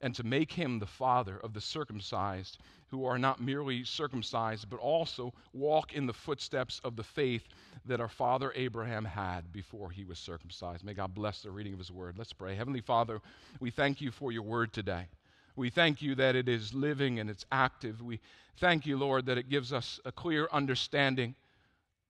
and 0.01 0.15
to 0.15 0.23
make 0.23 0.51
him 0.51 0.79
the 0.79 0.85
father 0.85 1.37
of 1.43 1.53
the 1.53 1.61
circumcised, 1.61 2.57
who 2.89 3.05
are 3.05 3.17
not 3.17 3.41
merely 3.41 3.83
circumcised, 3.83 4.69
but 4.69 4.79
also 4.79 5.33
walk 5.53 5.93
in 5.93 6.05
the 6.05 6.13
footsteps 6.13 6.81
of 6.83 6.95
the 6.95 7.03
faith 7.03 7.47
that 7.85 8.01
our 8.01 8.09
father 8.09 8.51
Abraham 8.55 9.05
had 9.05 9.51
before 9.53 9.89
he 9.89 10.03
was 10.03 10.19
circumcised. 10.19 10.83
May 10.83 10.93
God 10.93 11.13
bless 11.15 11.41
the 11.41 11.51
reading 11.51 11.73
of 11.73 11.79
his 11.79 11.91
word. 11.91 12.17
Let's 12.17 12.33
pray. 12.33 12.55
Heavenly 12.55 12.81
Father, 12.81 13.21
we 13.59 13.71
thank 13.71 14.01
you 14.01 14.11
for 14.11 14.31
your 14.31 14.43
word 14.43 14.73
today. 14.73 15.07
We 15.55 15.69
thank 15.69 16.01
you 16.01 16.15
that 16.15 16.35
it 16.35 16.47
is 16.47 16.73
living 16.73 17.19
and 17.19 17.29
it's 17.29 17.45
active. 17.51 18.01
We 18.01 18.19
thank 18.57 18.85
you, 18.85 18.97
Lord, 18.97 19.25
that 19.25 19.37
it 19.37 19.49
gives 19.49 19.73
us 19.73 19.99
a 20.05 20.11
clear 20.11 20.47
understanding, 20.51 21.35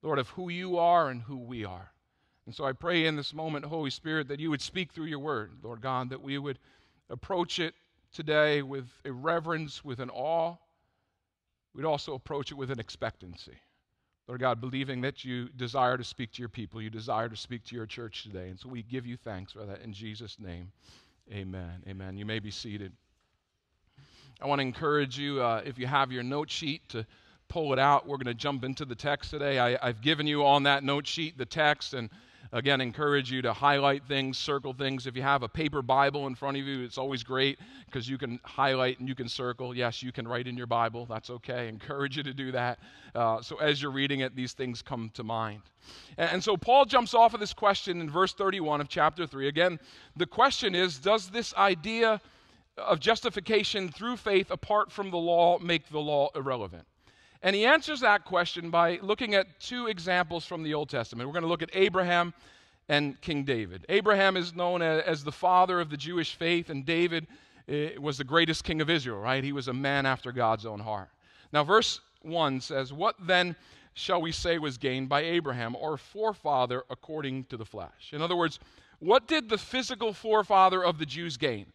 Lord, 0.02 0.20
of 0.20 0.30
who 0.30 0.50
you 0.50 0.78
are 0.78 1.10
and 1.10 1.22
who 1.22 1.38
we 1.38 1.66
are. 1.66 1.92
And 2.46 2.56
so 2.56 2.66
I 2.66 2.74
pray 2.74 3.06
in 3.06 3.16
this 3.16 3.34
moment, 3.34 3.66
Holy 3.66 3.92
Spirit, 3.92 4.28
that 4.28 4.40
you 4.40 4.50
would 4.50 4.62
speak 4.62 4.92
through 4.92 5.06
your 5.06 5.20
word, 5.20 5.52
Lord 5.64 5.82
God, 5.82 6.10
that 6.10 6.22
we 6.22 6.38
would 6.38 6.60
approach 7.12 7.60
it 7.60 7.76
today 8.14 8.62
with 8.62 8.88
a 9.06 9.12
reverence, 9.12 9.84
with 9.84 10.00
an 10.00 10.10
awe. 10.10 10.56
We'd 11.74 11.86
also 11.86 12.14
approach 12.14 12.52
it 12.52 12.56
with 12.56 12.72
an 12.72 12.80
expectancy. 12.80 13.58
Lord 14.28 14.42
God, 14.42 14.62
believing 14.62 15.02
that 15.02 15.26
you 15.26 15.50
desire 15.50 15.98
to 15.98 16.04
speak 16.04 16.32
to 16.34 16.42
your 16.42 16.50
people, 16.50 16.82
you 16.82 16.90
desire 16.90 17.28
to 17.30 17.36
speak 17.36 17.66
to 17.66 17.76
your 17.76 17.86
church 17.86 18.24
today. 18.24 18.50
And 18.50 18.60
so 18.60 18.70
we 18.70 18.84
give 18.84 19.06
you 19.06 19.18
thanks 19.18 19.52
for 19.52 19.66
that 19.66 19.82
in 19.82 19.94
Jesus' 19.94 20.38
name. 20.40 20.72
Amen. 21.32 21.84
Amen. 21.88 22.18
You 22.18 22.26
may 22.26 22.40
be 22.40 22.52
seated. 22.52 22.92
I 24.42 24.48
want 24.48 24.60
to 24.60 24.64
encourage 24.64 25.18
you, 25.18 25.42
uh, 25.42 25.62
if 25.66 25.78
you 25.78 25.88
have 25.88 26.12
your 26.12 26.24
note 26.24 26.50
sheet, 26.50 26.88
to 26.90 27.06
pull 27.48 27.74
it 27.74 27.80
out. 27.80 28.08
We're 28.08 28.18
going 28.18 28.26
to 28.26 28.34
jump 28.34 28.64
into 28.64 28.86
the 28.86 28.96
text 28.96 29.32
today. 29.32 29.60
I, 29.60 29.78
I've 29.86 30.02
given 30.02 30.28
you 30.28 30.46
on 30.46 30.64
that 30.64 30.84
note 30.84 31.06
sheet 31.06 31.38
the 31.38 31.46
text, 31.46 31.94
and 31.94 32.10
Again, 32.54 32.82
encourage 32.82 33.32
you 33.32 33.42
to 33.44 33.54
highlight 33.54 34.06
things, 34.06 34.38
circle 34.38 34.74
things. 34.74 35.08
If 35.08 35.16
you 35.16 35.22
have 35.22 35.42
a 35.42 35.48
paper 35.48 35.82
Bible 35.82 36.28
in 36.28 36.36
front 36.36 36.58
of 36.58 36.66
you, 36.66 36.84
it's 36.84 36.98
always 36.98 37.24
great 37.24 37.60
because 37.86 38.10
you 38.10 38.18
can 38.18 38.42
highlight 38.44 39.00
and 39.00 39.08
you 39.08 39.16
can 39.16 39.30
circle. 39.30 39.74
Yes, 39.74 40.04
you 40.04 40.12
can 40.12 40.28
write 40.28 40.48
in 40.48 40.58
your 40.58 40.68
Bible. 40.68 41.06
That's 41.06 41.30
okay. 41.30 41.70
Encourage 41.70 42.18
you 42.18 42.24
to 42.24 42.34
do 42.34 42.52
that. 42.52 42.80
Uh, 43.16 43.42
so 43.42 43.56
as 43.58 43.82
you're 43.82 43.92
reading 43.92 44.20
it, 44.20 44.36
these 44.36 44.52
things 44.52 44.82
come 44.82 45.10
to 45.14 45.24
mind. 45.24 45.62
And, 46.18 46.30
and 46.32 46.44
so 46.44 46.58
Paul 46.58 46.84
jumps 46.84 47.14
off 47.14 47.34
of 47.34 47.40
this 47.40 47.54
question 47.54 48.02
in 48.02 48.10
verse 48.10 48.34
31 48.34 48.82
of 48.82 48.90
chapter 48.90 49.26
3. 49.26 49.48
Again, 49.48 49.80
the 50.18 50.26
question 50.26 50.76
is 50.76 51.00
Does 51.00 51.30
this 51.30 51.54
idea 51.56 52.20
of 52.78 53.00
justification 53.00 53.90
through 53.90 54.18
faith 54.18 54.52
apart 54.52 54.92
from 54.92 55.10
the 55.10 55.18
law 55.18 55.58
make 55.60 55.88
the 55.90 56.00
law 56.00 56.30
irrelevant? 56.36 56.86
And 57.44 57.56
he 57.56 57.66
answers 57.66 58.02
that 58.02 58.24
question 58.26 58.70
by 58.70 59.00
looking 59.02 59.34
at 59.34 59.60
two 59.60 59.88
examples 59.88 60.46
from 60.46 60.62
the 60.64 60.74
Old 60.74 60.90
Testament. 60.90 61.28
We're 61.28 61.34
going 61.34 61.44
to 61.44 61.50
look 61.50 61.64
at 61.64 61.72
Abraham 61.74 62.34
and 62.88 63.20
King 63.22 63.44
David. 63.44 63.86
Abraham 63.90 64.38
is 64.38 64.54
known 64.54 64.82
as 64.82 65.24
the 65.24 65.32
father 65.32 65.80
of 65.80 65.90
the 65.90 65.98
Jewish 65.98 66.36
faith, 66.36 66.70
and 66.70 66.86
David 66.86 67.26
eh, 67.68 67.92
was 67.98 68.18
the 68.18 68.24
greatest 68.24 68.64
king 68.64 68.82
of 68.82 68.90
Israel, 68.90 69.18
right? 69.18 69.44
He 69.44 69.54
was 69.54 69.68
a 69.68 69.74
man 69.74 70.06
after 70.06 70.32
God's 70.32 70.66
own 70.66 70.80
heart. 70.80 71.10
Now, 71.52 71.64
verse 71.64 72.02
1 72.22 72.62
says, 72.62 72.94
What 72.94 73.16
then 73.20 73.56
shall 73.94 74.22
we 74.22 74.32
say 74.32 74.58
was 74.58 74.78
gained 74.78 75.10
by 75.10 75.22
Abraham, 75.22 75.76
or 75.76 75.98
forefather 75.98 76.84
according 76.90 77.46
to 77.46 77.58
the 77.58 77.66
flesh? 77.66 78.12
In 78.12 78.22
other 78.22 78.36
words, 78.36 78.60
what 79.00 79.28
did 79.28 79.50
the 79.50 79.58
physical 79.58 80.14
forefather 80.14 80.84
of 80.84 81.00
the 81.00 81.06
Jews 81.06 81.38
gain? 81.38 81.68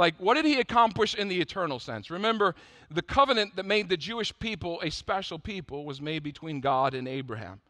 Like, 0.00 0.14
what 0.16 0.32
did 0.32 0.46
he 0.46 0.58
accomplish 0.58 1.14
in 1.14 1.28
the 1.28 1.38
eternal 1.42 1.78
sense? 1.78 2.10
Remember, 2.10 2.54
the 2.90 3.02
covenant 3.02 3.54
that 3.56 3.66
made 3.66 3.90
the 3.90 3.98
Jewish 3.98 4.32
people 4.38 4.80
a 4.82 4.88
special 4.88 5.38
people 5.38 5.84
was 5.84 6.00
made 6.00 6.22
between 6.22 6.60
God 6.60 6.94
and 6.94 7.06
Abraham. 7.06 7.60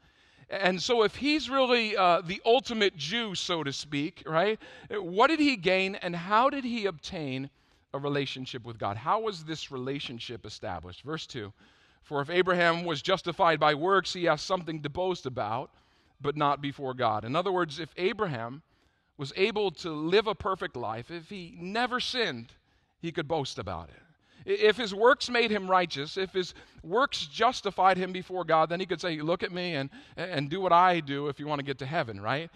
And 0.49 0.81
so, 0.81 1.03
if 1.03 1.17
he's 1.17 1.51
really 1.51 1.97
uh, 1.97 2.21
the 2.21 2.41
ultimate 2.47 2.97
Jew, 2.97 3.35
so 3.35 3.65
to 3.65 3.73
speak, 3.73 4.23
right, 4.27 4.61
what 4.93 5.27
did 5.27 5.41
he 5.41 5.57
gain 5.57 5.97
and 5.97 6.15
how 6.15 6.51
did 6.51 6.63
he 6.63 6.87
obtain 6.87 7.51
a 7.95 7.99
relationship 7.99 8.65
with 8.65 8.79
God? 8.79 8.97
How 8.97 9.19
was 9.19 9.43
this 9.43 9.73
relationship 9.73 10.47
established? 10.47 11.03
Verse 11.03 11.27
2 11.27 11.53
For 12.05 12.23
if 12.23 12.31
Abraham 12.31 12.85
was 12.85 13.03
justified 13.03 13.59
by 13.59 13.75
works, 13.75 14.13
he 14.13 14.27
has 14.27 14.41
something 14.41 14.83
to 14.83 14.89
boast 14.89 15.27
about, 15.27 15.73
but 16.21 16.37
not 16.37 16.63
before 16.63 16.95
God. 16.95 17.25
In 17.25 17.35
other 17.35 17.51
words, 17.51 17.81
if 17.81 17.93
Abraham 17.97 18.63
was 19.21 19.35
able 19.37 19.71
to 19.71 19.91
live 19.91 20.27
a 20.27 20.35
perfect 20.35 20.75
life, 20.77 21.11
if 21.11 21.29
he 21.29 21.55
never 21.61 22.01
sinned, 22.01 22.55
he 23.03 23.13
could 23.13 23.29
boast 23.29 23.59
about 23.59 23.91
it. 23.91 24.61
If 24.63 24.79
his 24.79 24.95
works 24.95 25.29
made 25.29 25.51
him 25.51 25.71
righteous, 25.71 26.17
if 26.17 26.33
his 26.33 26.55
works 26.83 27.27
justified 27.27 27.99
him 27.99 28.13
before 28.13 28.45
God, 28.45 28.71
then 28.71 28.81
he 28.81 28.87
could 28.87 28.99
say, 28.99 29.21
Look 29.21 29.43
at 29.43 29.53
me 29.53 29.75
and, 29.75 29.91
and 30.17 30.49
do 30.49 30.59
what 30.59 30.73
I 30.73 31.01
do 31.01 31.29
if 31.29 31.39
you 31.39 31.47
want 31.47 31.59
to 31.59 31.65
get 31.67 31.79
to 31.81 31.87
heaven, 31.87 32.19
right? 32.19 32.49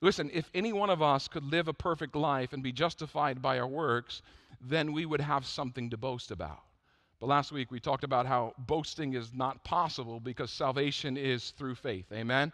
Listen, 0.00 0.30
if 0.32 0.48
any 0.54 0.72
one 0.72 0.90
of 0.90 1.02
us 1.02 1.26
could 1.26 1.42
live 1.42 1.66
a 1.66 1.72
perfect 1.72 2.14
life 2.14 2.52
and 2.52 2.62
be 2.62 2.70
justified 2.70 3.42
by 3.42 3.58
our 3.58 3.66
works, 3.66 4.22
then 4.60 4.92
we 4.92 5.04
would 5.04 5.20
have 5.20 5.44
something 5.44 5.90
to 5.90 5.96
boast 5.96 6.30
about. 6.30 6.60
But 7.18 7.30
last 7.30 7.50
week 7.50 7.72
we 7.72 7.80
talked 7.80 8.04
about 8.04 8.26
how 8.26 8.54
boasting 8.58 9.14
is 9.14 9.32
not 9.34 9.64
possible 9.64 10.20
because 10.20 10.52
salvation 10.52 11.16
is 11.16 11.50
through 11.50 11.74
faith. 11.74 12.06
Amen? 12.12 12.52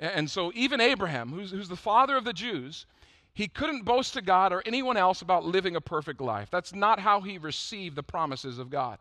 And 0.00 0.30
so 0.30 0.50
even 0.54 0.80
Abraham, 0.80 1.28
who's, 1.28 1.50
who's 1.50 1.68
the 1.68 1.76
father 1.76 2.16
of 2.16 2.24
the 2.24 2.32
Jews, 2.32 2.86
he 3.34 3.48
couldn't 3.48 3.84
boast 3.84 4.14
to 4.14 4.22
God 4.22 4.52
or 4.52 4.62
anyone 4.66 4.96
else 4.96 5.22
about 5.22 5.44
living 5.44 5.76
a 5.76 5.80
perfect 5.80 6.20
life. 6.20 6.48
That's 6.50 6.74
not 6.74 7.00
how 7.00 7.20
he 7.20 7.38
received 7.38 7.96
the 7.96 8.02
promises 8.02 8.58
of 8.58 8.68
God. 8.68 8.98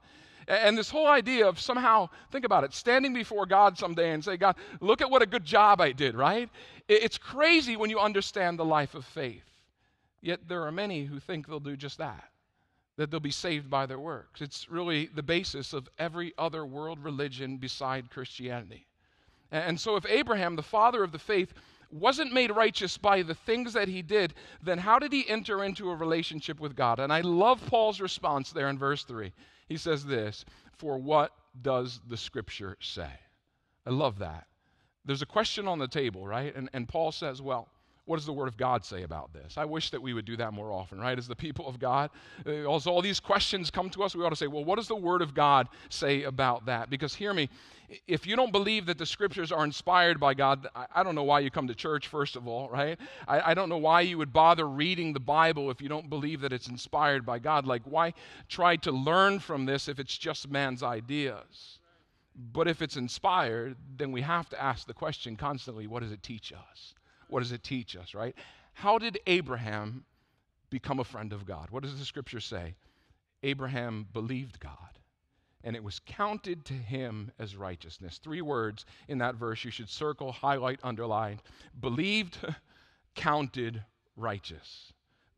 And 0.48 0.78
this 0.78 0.90
whole 0.90 1.08
idea 1.08 1.48
of 1.48 1.60
somehow, 1.60 2.10
think 2.32 2.46
about 2.46 2.64
it, 2.64 2.74
standing 2.74 3.14
before 3.14 3.46
God 3.46 3.78
someday 3.78 4.12
and 4.12 4.24
say, 4.24 4.38
God, 4.38 4.56
look 4.80 5.02
at 5.02 5.10
what 5.10 5.22
a 5.22 5.28
good 5.28 5.46
job 5.46 5.80
I 5.80 5.92
did, 5.92 6.16
right? 6.16 6.50
It's 6.88 7.18
crazy 7.18 7.76
when 7.76 7.90
you 7.90 8.00
understand 8.00 8.58
the 8.58 8.66
life 8.66 8.96
of 8.96 9.06
faith. 9.06 9.46
Yet 10.22 10.48
there 10.48 10.64
are 10.64 10.72
many 10.72 11.06
who 11.06 11.20
think 11.20 11.48
they'll 11.48 11.60
do 11.60 11.76
just 11.76 11.98
that, 12.00 12.24
that 12.98 13.12
they'll 13.12 13.20
be 13.20 13.32
saved 13.32 13.70
by 13.70 13.86
their 13.86 14.00
works. 14.00 14.42
It's 14.42 14.70
really 14.70 15.10
the 15.14 15.24
basis 15.24 15.74
of 15.74 15.90
every 16.00 16.34
other 16.38 16.66
world 16.66 17.04
religion 17.04 17.58
beside 17.58 18.10
Christianity. 18.10 18.88
And 19.52 19.80
so 19.80 19.96
if 19.96 20.06
Abraham, 20.06 20.56
the 20.56 20.64
father 20.64 21.04
of 21.04 21.12
the 21.12 21.20
faith, 21.20 21.54
wasn't 21.92 22.34
made 22.34 22.52
righteous 22.52 22.98
by 22.98 23.22
the 23.22 23.36
things 23.36 23.74
that 23.74 23.88
he 23.88 24.02
did, 24.02 24.34
then 24.62 24.78
how 24.78 25.00
did 25.00 25.12
he 25.12 25.28
enter 25.28 25.64
into 25.64 25.90
a 25.90 25.96
relationship 25.96 26.60
with 26.60 26.76
God? 26.76 27.00
And 27.00 27.12
I 27.12 27.22
love 27.22 27.66
Paul's 27.68 28.02
response 28.02 28.52
there 28.52 28.70
in 28.70 28.78
verse 28.78 29.04
3. 29.04 29.32
He 29.68 29.78
says 29.78 30.06
this 30.06 30.46
For 30.78 30.98
what 30.98 31.32
does 31.62 32.00
the 32.08 32.18
scripture 32.18 32.78
say? 32.80 33.10
I 33.86 33.90
love 33.90 34.20
that. 34.20 34.48
There's 35.06 35.22
a 35.22 35.28
question 35.28 35.68
on 35.68 35.80
the 35.80 35.88
table, 35.88 36.28
right? 36.28 36.56
And, 36.56 36.70
and 36.74 36.88
Paul 36.88 37.12
says, 37.12 37.42
Well, 37.42 37.68
what 38.12 38.18
does 38.18 38.26
the 38.26 38.34
Word 38.34 38.50
of 38.50 38.58
God 38.58 38.84
say 38.84 39.04
about 39.04 39.32
this? 39.32 39.54
I 39.56 39.64
wish 39.64 39.90
that 39.92 40.02
we 40.02 40.14
would 40.14 40.26
do 40.26 40.36
that 40.36 40.52
more 40.52 40.70
often, 40.70 41.00
right? 41.00 41.18
As 41.18 41.30
the 41.30 41.36
people 41.36 41.66
of 41.66 41.80
God, 41.80 42.10
uh, 42.46 42.66
also 42.66 42.92
all 42.92 43.02
these 43.02 43.22
questions 43.22 43.72
come 43.72 43.90
to 43.92 44.04
us, 44.04 44.14
we 44.14 44.22
ought 44.22 44.32
to 44.32 44.36
say, 44.36 44.48
well, 44.48 44.66
what 44.66 44.76
does 44.76 44.90
the 44.90 44.98
Word 44.98 45.22
of 45.22 45.34
God 45.34 45.70
say 45.88 46.24
about 46.24 46.66
that? 46.66 46.90
Because 46.90 47.16
hear 47.16 47.34
me, 47.34 47.50
if 48.08 48.28
you 48.28 48.36
don't 48.36 48.52
believe 48.52 48.86
that 48.88 48.98
the 48.98 49.06
Scriptures 49.06 49.50
are 49.50 49.64
inspired 49.64 50.20
by 50.20 50.34
God, 50.34 50.68
I 50.94 51.04
don't 51.04 51.16
know 51.16 51.24
why 51.24 51.40
you 51.40 51.50
come 51.50 51.70
to 51.70 51.74
church, 51.74 52.10
first 52.10 52.36
of 52.36 52.50
all, 52.50 52.68
right? 52.70 53.00
I, 53.30 53.52
I 53.52 53.54
don't 53.54 53.70
know 53.70 53.78
why 53.78 54.02
you 54.02 54.18
would 54.18 54.34
bother 54.34 54.68
reading 54.68 55.14
the 55.14 55.22
Bible 55.22 55.72
if 55.72 55.82
you 55.82 55.88
don't 55.88 56.10
believe 56.10 56.42
that 56.42 56.52
it's 56.52 56.68
inspired 56.68 57.26
by 57.26 57.40
God. 57.40 57.66
Like, 57.66 57.84
why 57.86 58.14
try 58.50 58.76
to 58.76 58.92
learn 58.92 59.40
from 59.40 59.66
this 59.66 59.88
if 59.88 60.00
it's 60.00 60.18
just 60.18 60.50
man's 60.50 60.84
ideas? 60.84 61.80
But 62.36 62.68
if 62.68 62.82
it's 62.82 62.98
inspired, 62.98 63.78
then 63.96 64.12
we 64.12 64.20
have 64.20 64.50
to 64.50 64.62
ask 64.62 64.86
the 64.86 64.94
question 64.94 65.38
constantly 65.38 65.88
what 65.88 66.04
does 66.04 66.12
it 66.12 66.22
teach 66.22 66.52
us? 66.52 66.94
What 67.32 67.42
does 67.42 67.52
it 67.52 67.64
teach 67.64 67.96
us, 67.96 68.14
right? 68.14 68.36
How 68.74 68.98
did 68.98 69.20
Abraham 69.26 70.04
become 70.70 71.00
a 71.00 71.04
friend 71.04 71.34
of 71.34 71.46
God? 71.46 71.70
What 71.72 71.84
does 71.84 71.98
the 71.98 72.06
scripture 72.06 72.40
say? 72.40 72.76
Abraham 73.44 74.08
believed 74.14 74.60
God, 74.60 75.00
and 75.64 75.76
it 75.76 75.84
was 75.84 76.00
counted 76.06 76.66
to 76.66 76.74
him 76.74 77.32
as 77.40 77.56
righteousness. 77.56 78.20
Three 78.22 78.42
words 78.42 78.86
in 79.08 79.18
that 79.20 79.36
verse 79.36 79.64
you 79.64 79.72
should 79.72 79.90
circle, 79.90 80.32
highlight, 80.32 80.80
underline. 80.84 81.40
Believed, 81.80 82.38
counted, 83.16 83.84
righteous. 84.16 84.94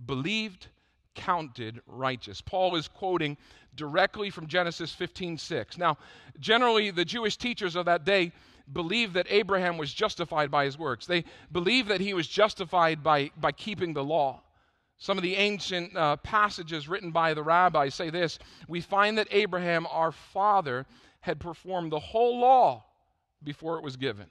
Believed, 0.05 0.67
counted 1.15 1.79
righteous. 1.85 2.41
Paul 2.41 2.75
is 2.75 2.87
quoting 2.87 3.37
directly 3.75 4.29
from 4.29 4.47
Genesis 4.47 4.95
15:6. 4.95 5.77
Now, 5.77 5.97
generally 6.39 6.91
the 6.91 7.05
Jewish 7.05 7.37
teachers 7.37 7.75
of 7.75 7.85
that 7.85 8.03
day 8.03 8.31
believed 8.71 9.13
that 9.15 9.27
Abraham 9.29 9.77
was 9.77 9.93
justified 9.93 10.49
by 10.49 10.65
his 10.65 10.77
works. 10.77 11.05
They 11.05 11.25
believed 11.51 11.89
that 11.89 12.01
he 12.01 12.13
was 12.13 12.27
justified 12.27 13.03
by, 13.03 13.31
by 13.37 13.51
keeping 13.51 13.93
the 13.93 14.03
law. 14.03 14.41
Some 14.97 15.17
of 15.17 15.23
the 15.23 15.35
ancient 15.35 15.95
uh, 15.97 16.15
passages 16.17 16.87
written 16.87 17.11
by 17.11 17.33
the 17.33 17.43
rabbis 17.43 17.93
say 17.93 18.09
this 18.09 18.39
We 18.67 18.79
find 18.79 19.17
that 19.17 19.27
Abraham, 19.31 19.85
our 19.89 20.11
father, 20.11 20.85
had 21.19 21.39
performed 21.39 21.91
the 21.91 21.99
whole 21.99 22.39
law 22.39 22.85
before 23.43 23.77
it 23.77 23.83
was 23.83 23.97
given. 23.97 24.27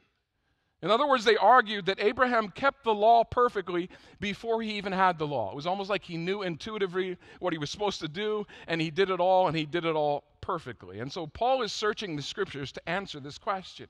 In 0.82 0.90
other 0.90 1.06
words, 1.06 1.24
they 1.24 1.36
argued 1.36 1.86
that 1.86 2.00
Abraham 2.00 2.48
kept 2.48 2.82
the 2.82 2.94
law 2.94 3.22
perfectly 3.22 3.88
before 4.18 4.62
he 4.62 4.72
even 4.72 4.92
had 4.92 5.16
the 5.16 5.26
law. 5.26 5.50
It 5.50 5.54
was 5.54 5.66
almost 5.66 5.88
like 5.88 6.02
he 6.02 6.16
knew 6.16 6.42
intuitively 6.42 7.16
what 7.38 7.52
he 7.52 7.58
was 7.58 7.70
supposed 7.70 8.00
to 8.00 8.08
do, 8.08 8.44
and 8.66 8.80
he 8.80 8.90
did 8.90 9.08
it 9.08 9.20
all, 9.20 9.46
and 9.46 9.56
he 9.56 9.64
did 9.64 9.84
it 9.84 9.94
all 9.94 10.24
perfectly. 10.40 10.98
And 10.98 11.12
so 11.12 11.28
Paul 11.28 11.62
is 11.62 11.72
searching 11.72 12.16
the 12.16 12.22
scriptures 12.22 12.72
to 12.72 12.88
answer 12.88 13.20
this 13.20 13.38
question. 13.38 13.86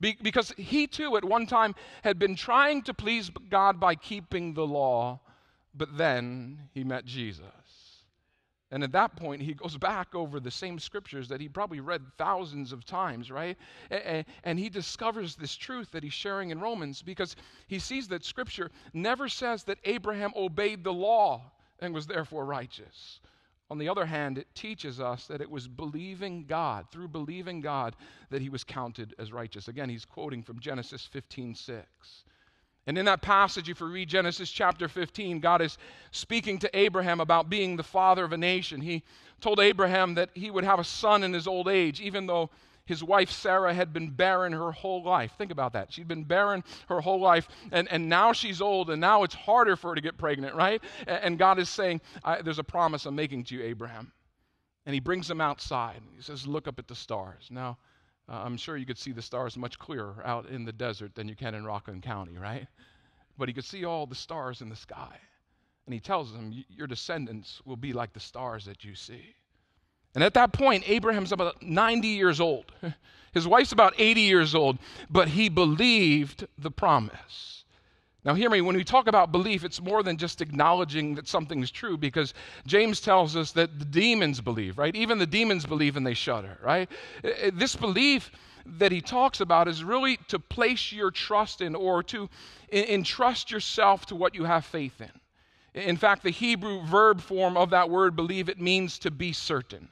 Be- 0.00 0.18
because 0.22 0.52
he 0.56 0.86
too, 0.86 1.16
at 1.16 1.24
one 1.24 1.46
time, 1.46 1.74
had 2.02 2.18
been 2.18 2.34
trying 2.34 2.82
to 2.82 2.94
please 2.94 3.30
God 3.50 3.78
by 3.78 3.94
keeping 3.94 4.54
the 4.54 4.66
law, 4.66 5.20
but 5.74 5.96
then 5.96 6.58
he 6.72 6.84
met 6.84 7.04
Jesus. 7.04 7.44
And 8.72 8.84
at 8.84 8.92
that 8.92 9.16
point, 9.16 9.42
he 9.42 9.54
goes 9.54 9.76
back 9.76 10.14
over 10.14 10.38
the 10.38 10.50
same 10.50 10.78
scriptures 10.78 11.28
that 11.28 11.40
he 11.40 11.48
probably 11.48 11.80
read 11.80 12.02
thousands 12.16 12.72
of 12.72 12.84
times, 12.84 13.30
right? 13.30 13.58
And, 13.90 14.24
and, 14.44 14.58
he 14.60 14.68
discovers 14.68 15.34
this 15.34 15.56
truth 15.56 15.90
that 15.90 16.04
he's 16.04 16.12
sharing 16.12 16.50
in 16.50 16.60
Romans 16.60 17.02
because 17.02 17.34
he 17.66 17.80
sees 17.80 18.06
that 18.08 18.24
scripture 18.24 18.70
never 18.94 19.28
says 19.28 19.64
that 19.64 19.78
Abraham 19.84 20.32
obeyed 20.36 20.84
the 20.84 20.92
law 20.92 21.50
and 21.80 21.92
was 21.92 22.06
therefore 22.06 22.44
righteous. 22.44 23.20
On 23.70 23.78
the 23.78 23.88
other 23.88 24.04
hand, 24.04 24.36
it 24.36 24.52
teaches 24.54 24.98
us 25.00 25.26
that 25.28 25.40
it 25.40 25.50
was 25.50 25.68
believing 25.68 26.44
God, 26.44 26.86
through 26.90 27.08
believing 27.08 27.60
God, 27.60 27.94
that 28.30 28.42
he 28.42 28.48
was 28.48 28.64
counted 28.64 29.14
as 29.18 29.32
righteous. 29.32 29.68
Again, 29.68 29.88
he's 29.88 30.04
quoting 30.04 30.42
from 30.42 30.58
Genesis 30.58 31.06
15 31.06 31.54
6. 31.54 31.86
And 32.86 32.98
in 32.98 33.04
that 33.04 33.22
passage, 33.22 33.68
if 33.68 33.78
you 33.78 33.86
read 33.86 34.08
Genesis 34.08 34.50
chapter 34.50 34.88
15, 34.88 35.38
God 35.38 35.62
is 35.62 35.78
speaking 36.10 36.58
to 36.58 36.76
Abraham 36.76 37.20
about 37.20 37.48
being 37.48 37.76
the 37.76 37.84
father 37.84 38.24
of 38.24 38.32
a 38.32 38.36
nation. 38.36 38.80
He 38.80 39.04
told 39.40 39.60
Abraham 39.60 40.14
that 40.14 40.30
he 40.34 40.50
would 40.50 40.64
have 40.64 40.80
a 40.80 40.84
son 40.84 41.22
in 41.22 41.32
his 41.32 41.46
old 41.46 41.68
age, 41.68 42.00
even 42.00 42.26
though 42.26 42.50
his 42.90 43.04
wife 43.04 43.30
Sarah 43.30 43.72
had 43.72 43.92
been 43.92 44.10
barren 44.10 44.52
her 44.52 44.72
whole 44.72 45.04
life. 45.04 45.32
Think 45.38 45.52
about 45.52 45.74
that. 45.74 45.92
She'd 45.92 46.08
been 46.08 46.24
barren 46.24 46.64
her 46.88 47.00
whole 47.00 47.20
life, 47.20 47.48
and, 47.70 47.86
and 47.88 48.08
now 48.08 48.32
she's 48.32 48.60
old, 48.60 48.90
and 48.90 49.00
now 49.00 49.22
it's 49.22 49.34
harder 49.34 49.76
for 49.76 49.90
her 49.90 49.94
to 49.94 50.00
get 50.00 50.18
pregnant, 50.18 50.56
right? 50.56 50.82
And 51.06 51.38
God 51.38 51.60
is 51.60 51.68
saying, 51.68 52.00
There's 52.42 52.58
a 52.58 52.64
promise 52.64 53.06
I'm 53.06 53.14
making 53.14 53.44
to 53.44 53.54
you, 53.54 53.62
Abraham. 53.62 54.10
And 54.86 54.92
he 54.92 54.98
brings 54.98 55.30
him 55.30 55.40
outside. 55.40 56.00
He 56.16 56.22
says, 56.22 56.48
Look 56.48 56.66
up 56.66 56.80
at 56.80 56.88
the 56.88 56.96
stars. 56.96 57.46
Now, 57.48 57.78
uh, 58.28 58.42
I'm 58.44 58.56
sure 58.56 58.76
you 58.76 58.86
could 58.86 58.98
see 58.98 59.12
the 59.12 59.22
stars 59.22 59.56
much 59.56 59.78
clearer 59.78 60.20
out 60.24 60.46
in 60.48 60.64
the 60.64 60.72
desert 60.72 61.14
than 61.14 61.28
you 61.28 61.36
can 61.36 61.54
in 61.54 61.64
Rockland 61.64 62.02
County, 62.02 62.38
right? 62.38 62.66
But 63.38 63.48
he 63.48 63.54
could 63.54 63.64
see 63.64 63.84
all 63.84 64.04
the 64.04 64.16
stars 64.16 64.62
in 64.62 64.68
the 64.68 64.74
sky. 64.76 65.16
And 65.86 65.94
he 65.94 66.00
tells 66.00 66.32
him, 66.32 66.64
Your 66.68 66.88
descendants 66.88 67.62
will 67.64 67.76
be 67.76 67.92
like 67.92 68.12
the 68.12 68.20
stars 68.20 68.64
that 68.64 68.82
you 68.82 68.96
see. 68.96 69.36
And 70.14 70.24
at 70.24 70.34
that 70.34 70.52
point, 70.52 70.88
Abraham's 70.88 71.32
about 71.32 71.62
90 71.62 72.08
years 72.08 72.40
old. 72.40 72.72
His 73.32 73.46
wife's 73.46 73.72
about 73.72 73.94
80 73.96 74.22
years 74.22 74.54
old, 74.54 74.78
but 75.08 75.28
he 75.28 75.48
believed 75.48 76.48
the 76.58 76.70
promise. 76.70 77.64
Now, 78.24 78.34
hear 78.34 78.50
me, 78.50 78.60
when 78.60 78.76
we 78.76 78.84
talk 78.84 79.06
about 79.06 79.32
belief, 79.32 79.64
it's 79.64 79.80
more 79.80 80.02
than 80.02 80.16
just 80.16 80.42
acknowledging 80.42 81.14
that 81.14 81.26
something 81.26 81.62
is 81.62 81.70
true 81.70 81.96
because 81.96 82.34
James 82.66 83.00
tells 83.00 83.34
us 83.34 83.52
that 83.52 83.78
the 83.78 83.84
demons 83.84 84.40
believe, 84.40 84.76
right? 84.76 84.94
Even 84.94 85.18
the 85.18 85.26
demons 85.26 85.64
believe 85.64 85.96
and 85.96 86.06
they 86.06 86.12
shudder, 86.12 86.58
right? 86.62 86.90
This 87.52 87.76
belief 87.76 88.30
that 88.66 88.92
he 88.92 89.00
talks 89.00 89.40
about 89.40 89.68
is 89.68 89.82
really 89.82 90.18
to 90.28 90.38
place 90.38 90.92
your 90.92 91.10
trust 91.10 91.62
in 91.62 91.74
or 91.74 92.02
to 92.02 92.28
entrust 92.70 93.50
yourself 93.50 94.06
to 94.06 94.16
what 94.16 94.34
you 94.34 94.44
have 94.44 94.66
faith 94.66 95.00
in. 95.00 95.10
In 95.72 95.96
fact, 95.96 96.22
the 96.22 96.30
Hebrew 96.30 96.84
verb 96.84 97.20
form 97.20 97.56
of 97.56 97.70
that 97.70 97.88
word 97.88 98.16
believe, 98.16 98.48
it 98.48 98.60
means 98.60 98.98
to 98.98 99.10
be 99.10 99.32
certain. 99.32 99.88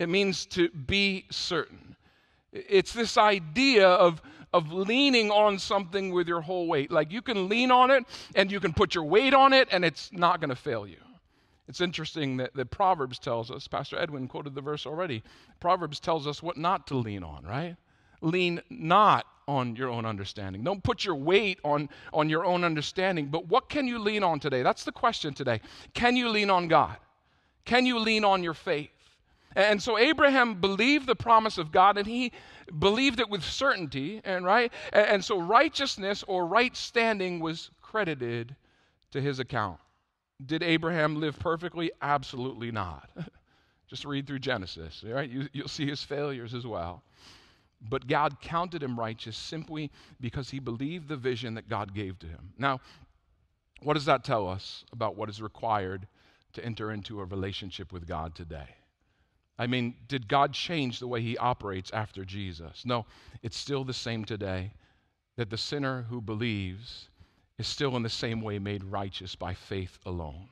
It 0.00 0.08
means 0.08 0.46
to 0.46 0.70
be 0.70 1.26
certain. 1.30 1.94
It's 2.52 2.94
this 2.94 3.18
idea 3.18 3.86
of, 3.86 4.22
of 4.52 4.72
leaning 4.72 5.30
on 5.30 5.58
something 5.58 6.10
with 6.10 6.26
your 6.26 6.40
whole 6.40 6.66
weight. 6.66 6.90
Like 6.90 7.12
you 7.12 7.20
can 7.20 7.50
lean 7.50 7.70
on 7.70 7.90
it 7.90 8.04
and 8.34 8.50
you 8.50 8.60
can 8.60 8.72
put 8.72 8.94
your 8.94 9.04
weight 9.04 9.34
on 9.34 9.52
it 9.52 9.68
and 9.70 9.84
it's 9.84 10.10
not 10.10 10.40
going 10.40 10.48
to 10.48 10.56
fail 10.56 10.86
you. 10.86 10.96
It's 11.68 11.82
interesting 11.82 12.38
that, 12.38 12.54
that 12.54 12.70
Proverbs 12.70 13.18
tells 13.18 13.50
us, 13.50 13.68
Pastor 13.68 13.98
Edwin 13.98 14.26
quoted 14.26 14.54
the 14.54 14.62
verse 14.62 14.86
already. 14.86 15.22
Proverbs 15.60 16.00
tells 16.00 16.26
us 16.26 16.42
what 16.42 16.56
not 16.56 16.86
to 16.88 16.96
lean 16.96 17.22
on, 17.22 17.44
right? 17.44 17.76
Lean 18.22 18.62
not 18.70 19.26
on 19.46 19.76
your 19.76 19.90
own 19.90 20.06
understanding. 20.06 20.64
Don't 20.64 20.82
put 20.82 21.04
your 21.04 21.14
weight 21.14 21.58
on, 21.62 21.90
on 22.14 22.30
your 22.30 22.46
own 22.46 22.64
understanding. 22.64 23.26
But 23.26 23.48
what 23.48 23.68
can 23.68 23.86
you 23.86 23.98
lean 23.98 24.24
on 24.24 24.40
today? 24.40 24.62
That's 24.62 24.84
the 24.84 24.92
question 24.92 25.34
today. 25.34 25.60
Can 25.92 26.16
you 26.16 26.30
lean 26.30 26.48
on 26.48 26.68
God? 26.68 26.96
Can 27.66 27.84
you 27.84 27.98
lean 27.98 28.24
on 28.24 28.42
your 28.42 28.54
faith? 28.54 28.90
And 29.56 29.82
so 29.82 29.98
Abraham 29.98 30.60
believed 30.60 31.06
the 31.06 31.16
promise 31.16 31.58
of 31.58 31.72
God 31.72 31.98
and 31.98 32.06
he 32.06 32.32
believed 32.78 33.18
it 33.18 33.28
with 33.28 33.42
certainty, 33.42 34.20
and 34.24 34.44
right? 34.44 34.72
And 34.92 35.24
so 35.24 35.40
righteousness 35.40 36.24
or 36.28 36.46
right 36.46 36.76
standing 36.76 37.40
was 37.40 37.70
credited 37.82 38.54
to 39.10 39.20
his 39.20 39.40
account. 39.40 39.80
Did 40.44 40.62
Abraham 40.62 41.20
live 41.20 41.38
perfectly? 41.38 41.90
Absolutely 42.00 42.70
not. 42.70 43.10
Just 43.88 44.04
read 44.04 44.26
through 44.26 44.38
Genesis, 44.38 45.04
right? 45.06 45.28
You, 45.28 45.48
will 45.54 45.68
see 45.68 45.86
his 45.86 46.02
failures 46.02 46.54
as 46.54 46.64
well. 46.64 47.02
But 47.88 48.06
God 48.06 48.40
counted 48.40 48.82
him 48.82 48.98
righteous 48.98 49.36
simply 49.36 49.90
because 50.20 50.50
he 50.50 50.60
believed 50.60 51.08
the 51.08 51.16
vision 51.16 51.54
that 51.54 51.68
God 51.68 51.92
gave 51.94 52.18
to 52.20 52.26
him. 52.26 52.52
Now, 52.56 52.80
what 53.82 53.94
does 53.94 54.04
that 54.04 54.22
tell 54.22 54.48
us 54.48 54.84
about 54.92 55.16
what 55.16 55.28
is 55.28 55.42
required 55.42 56.06
to 56.52 56.64
enter 56.64 56.92
into 56.92 57.20
a 57.20 57.24
relationship 57.24 57.92
with 57.92 58.06
God 58.06 58.34
today? 58.34 58.76
I 59.60 59.66
mean, 59.66 59.94
did 60.08 60.26
God 60.26 60.54
change 60.54 61.00
the 61.00 61.06
way 61.06 61.20
he 61.20 61.36
operates 61.36 61.90
after 61.90 62.24
Jesus? 62.24 62.86
No, 62.86 63.04
it's 63.42 63.58
still 63.58 63.84
the 63.84 63.92
same 63.92 64.24
today 64.24 64.72
that 65.36 65.50
the 65.50 65.58
sinner 65.58 66.06
who 66.08 66.22
believes 66.22 67.10
is 67.58 67.66
still 67.66 67.94
in 67.94 68.02
the 68.02 68.08
same 68.08 68.40
way 68.40 68.58
made 68.58 68.82
righteous 68.82 69.34
by 69.34 69.52
faith 69.52 69.98
alone. 70.06 70.48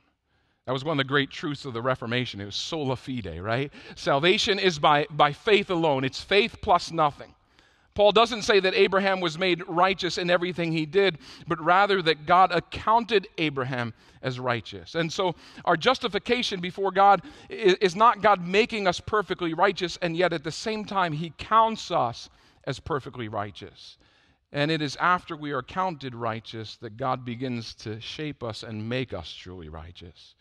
That 0.67 0.73
was 0.73 0.85
one 0.85 0.99
of 0.99 1.03
the 1.03 1.09
great 1.09 1.31
truths 1.31 1.65
of 1.65 1.73
the 1.73 1.81
Reformation. 1.81 2.39
It 2.39 2.45
was 2.45 2.55
sola 2.55 2.95
fide, 2.95 3.41
right? 3.41 3.73
Salvation 3.95 4.59
is 4.59 4.77
by, 4.77 5.07
by 5.09 5.33
faith 5.33 5.71
alone, 5.71 6.03
it's 6.03 6.21
faith 6.21 6.57
plus 6.61 6.91
nothing. 6.91 7.33
Paul 7.95 8.11
doesn't 8.11 8.43
say 8.43 8.59
that 8.59 8.73
Abraham 8.75 9.19
was 9.19 9.37
made 9.37 9.63
righteous 9.67 10.17
in 10.17 10.29
everything 10.29 10.71
he 10.71 10.85
did, 10.85 11.17
but 11.47 11.59
rather 11.59 12.01
that 12.01 12.25
God 12.25 12.51
accounted 12.51 13.27
Abraham 13.37 13.93
as 14.21 14.39
righteous. 14.39 14.95
And 14.95 15.11
so 15.11 15.35
our 15.65 15.75
justification 15.75 16.61
before 16.61 16.91
God 16.91 17.21
is 17.49 17.95
not 17.95 18.21
God 18.21 18.47
making 18.47 18.87
us 18.87 18.99
perfectly 18.99 19.53
righteous, 19.53 19.97
and 20.01 20.15
yet 20.15 20.33
at 20.33 20.43
the 20.43 20.51
same 20.51 20.85
time, 20.85 21.13
he 21.13 21.33
counts 21.37 21.91
us 21.91 22.29
as 22.65 22.79
perfectly 22.79 23.27
righteous. 23.27 23.97
And 24.51 24.71
it 24.71 24.81
is 24.81 24.95
after 24.95 25.35
we 25.35 25.51
are 25.51 25.61
counted 25.61 26.15
righteous 26.15 26.77
that 26.77 26.97
God 26.97 27.23
begins 27.25 27.73
to 27.75 27.99
shape 27.99 28.43
us 28.43 28.63
and 28.63 28.89
make 28.89 29.13
us 29.13 29.31
truly 29.31 29.69
righteous. 29.69 30.35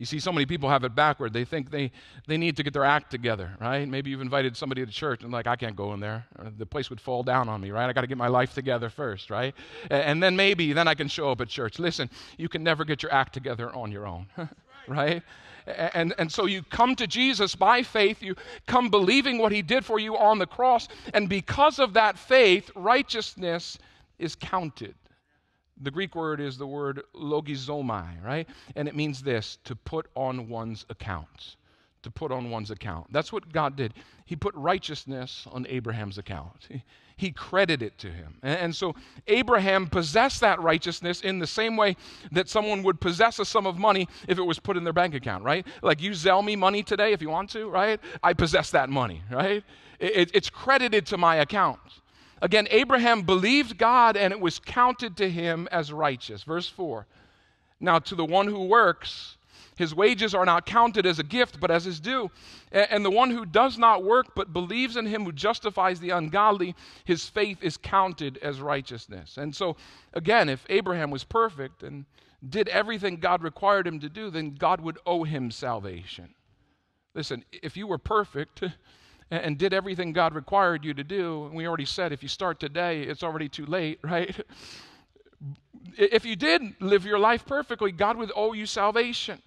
You 0.00 0.06
see, 0.06 0.18
so 0.18 0.32
many 0.32 0.46
people 0.46 0.70
have 0.70 0.82
it 0.82 0.94
backward. 0.94 1.34
They 1.34 1.44
think 1.44 1.70
they, 1.70 1.92
they 2.26 2.38
need 2.38 2.56
to 2.56 2.62
get 2.62 2.72
their 2.72 2.86
act 2.86 3.10
together, 3.10 3.54
right? 3.60 3.86
Maybe 3.86 4.08
you've 4.08 4.22
invited 4.22 4.56
somebody 4.56 4.84
to 4.86 4.90
church 4.90 5.22
and 5.22 5.30
like, 5.30 5.46
I 5.46 5.56
can't 5.56 5.76
go 5.76 5.92
in 5.92 6.00
there. 6.00 6.24
Uh, 6.38 6.48
the 6.56 6.64
place 6.64 6.88
would 6.88 7.02
fall 7.02 7.22
down 7.22 7.50
on 7.50 7.60
me, 7.60 7.70
right? 7.70 7.86
I 7.86 7.92
got 7.92 8.00
to 8.00 8.06
get 8.06 8.16
my 8.16 8.28
life 8.28 8.54
together 8.54 8.88
first, 8.88 9.28
right? 9.28 9.54
And 9.90 10.22
then 10.22 10.36
maybe, 10.36 10.72
then 10.72 10.88
I 10.88 10.94
can 10.94 11.06
show 11.06 11.30
up 11.30 11.42
at 11.42 11.48
church. 11.48 11.78
Listen, 11.78 12.08
you 12.38 12.48
can 12.48 12.64
never 12.64 12.82
get 12.82 13.02
your 13.02 13.12
act 13.12 13.34
together 13.34 13.70
on 13.74 13.92
your 13.92 14.06
own, 14.06 14.26
right? 14.88 15.22
And, 15.66 16.14
and 16.16 16.32
so 16.32 16.46
you 16.46 16.62
come 16.62 16.96
to 16.96 17.06
Jesus 17.06 17.54
by 17.54 17.82
faith, 17.82 18.22
you 18.22 18.36
come 18.66 18.88
believing 18.88 19.36
what 19.36 19.52
he 19.52 19.60
did 19.60 19.84
for 19.84 19.98
you 19.98 20.16
on 20.16 20.38
the 20.38 20.46
cross, 20.46 20.88
and 21.12 21.28
because 21.28 21.78
of 21.78 21.92
that 21.92 22.18
faith, 22.18 22.70
righteousness 22.74 23.76
is 24.18 24.34
counted. 24.34 24.94
The 25.80 25.90
Greek 25.90 26.14
word 26.14 26.40
is 26.40 26.58
the 26.58 26.66
word 26.66 27.02
logizomai, 27.14 28.22
right? 28.22 28.48
And 28.76 28.86
it 28.86 28.94
means 28.94 29.22
this 29.22 29.58
to 29.64 29.74
put 29.74 30.06
on 30.14 30.48
one's 30.48 30.84
account. 30.90 31.56
To 32.02 32.10
put 32.10 32.32
on 32.32 32.50
one's 32.50 32.70
account. 32.70 33.12
That's 33.12 33.32
what 33.32 33.52
God 33.52 33.76
did. 33.76 33.94
He 34.24 34.36
put 34.36 34.54
righteousness 34.54 35.46
on 35.50 35.66
Abraham's 35.68 36.16
account. 36.16 36.68
He 37.16 37.32
credited 37.32 37.82
it 37.82 37.98
to 37.98 38.10
him. 38.10 38.38
And 38.42 38.74
so 38.74 38.94
Abraham 39.26 39.86
possessed 39.86 40.40
that 40.40 40.60
righteousness 40.62 41.20
in 41.20 41.38
the 41.38 41.46
same 41.46 41.76
way 41.76 41.96
that 42.32 42.48
someone 42.48 42.82
would 42.84 43.00
possess 43.00 43.38
a 43.38 43.44
sum 43.44 43.66
of 43.66 43.76
money 43.76 44.08
if 44.28 44.38
it 44.38 44.42
was 44.42 44.58
put 44.58 44.78
in 44.78 44.84
their 44.84 44.94
bank 44.94 45.14
account, 45.14 45.44
right? 45.44 45.66
Like 45.82 46.00
you 46.00 46.14
sell 46.14 46.40
me 46.40 46.56
money 46.56 46.82
today 46.82 47.12
if 47.12 47.20
you 47.20 47.28
want 47.28 47.50
to, 47.50 47.68
right? 47.68 48.00
I 48.22 48.32
possess 48.32 48.70
that 48.70 48.88
money, 48.88 49.22
right? 49.30 49.62
It's 49.98 50.48
credited 50.48 51.04
to 51.06 51.18
my 51.18 51.36
account. 51.36 51.80
Again, 52.42 52.66
Abraham 52.70 53.22
believed 53.22 53.76
God 53.76 54.16
and 54.16 54.32
it 54.32 54.40
was 54.40 54.58
counted 54.58 55.16
to 55.18 55.28
him 55.28 55.68
as 55.70 55.92
righteous. 55.92 56.42
Verse 56.42 56.68
4. 56.68 57.06
Now, 57.80 57.98
to 57.98 58.14
the 58.14 58.24
one 58.24 58.46
who 58.46 58.66
works, 58.66 59.36
his 59.76 59.94
wages 59.94 60.34
are 60.34 60.44
not 60.44 60.66
counted 60.66 61.06
as 61.06 61.18
a 61.18 61.22
gift, 61.22 61.58
but 61.58 61.70
as 61.70 61.84
his 61.84 62.00
due. 62.00 62.30
And 62.70 63.02
the 63.04 63.10
one 63.10 63.30
who 63.30 63.46
does 63.46 63.78
not 63.78 64.04
work, 64.04 64.34
but 64.34 64.52
believes 64.52 64.96
in 64.96 65.06
him 65.06 65.24
who 65.24 65.32
justifies 65.32 66.00
the 66.00 66.10
ungodly, 66.10 66.74
his 67.04 67.26
faith 67.26 67.62
is 67.62 67.78
counted 67.78 68.38
as 68.42 68.60
righteousness. 68.60 69.38
And 69.38 69.56
so, 69.56 69.76
again, 70.12 70.50
if 70.50 70.66
Abraham 70.68 71.10
was 71.10 71.24
perfect 71.24 71.82
and 71.82 72.04
did 72.46 72.68
everything 72.68 73.16
God 73.16 73.42
required 73.42 73.86
him 73.86 74.00
to 74.00 74.08
do, 74.08 74.30
then 74.30 74.54
God 74.54 74.82
would 74.82 74.98
owe 75.06 75.24
him 75.24 75.50
salvation. 75.50 76.34
Listen, 77.14 77.44
if 77.50 77.76
you 77.76 77.86
were 77.86 77.98
perfect, 77.98 78.62
and 79.30 79.56
did 79.56 79.72
everything 79.72 80.12
God 80.12 80.34
required 80.34 80.84
you 80.84 80.92
to 80.94 81.04
do, 81.04 81.46
and 81.46 81.54
we 81.54 81.66
already 81.66 81.84
said 81.84 82.12
if 82.12 82.22
you 82.22 82.28
start 82.28 82.58
today, 82.58 83.02
it's 83.02 83.22
already 83.22 83.48
too 83.48 83.66
late, 83.66 84.00
right? 84.04 84.34
If 85.96 86.24
you 86.24 86.36
did 86.36 86.74
live 86.80 87.04
your 87.04 87.18
life 87.18 87.46
perfectly, 87.46 87.92
God 87.92 88.16
would 88.16 88.32
owe 88.34 88.52
you 88.52 88.66
salvation. 88.66 89.40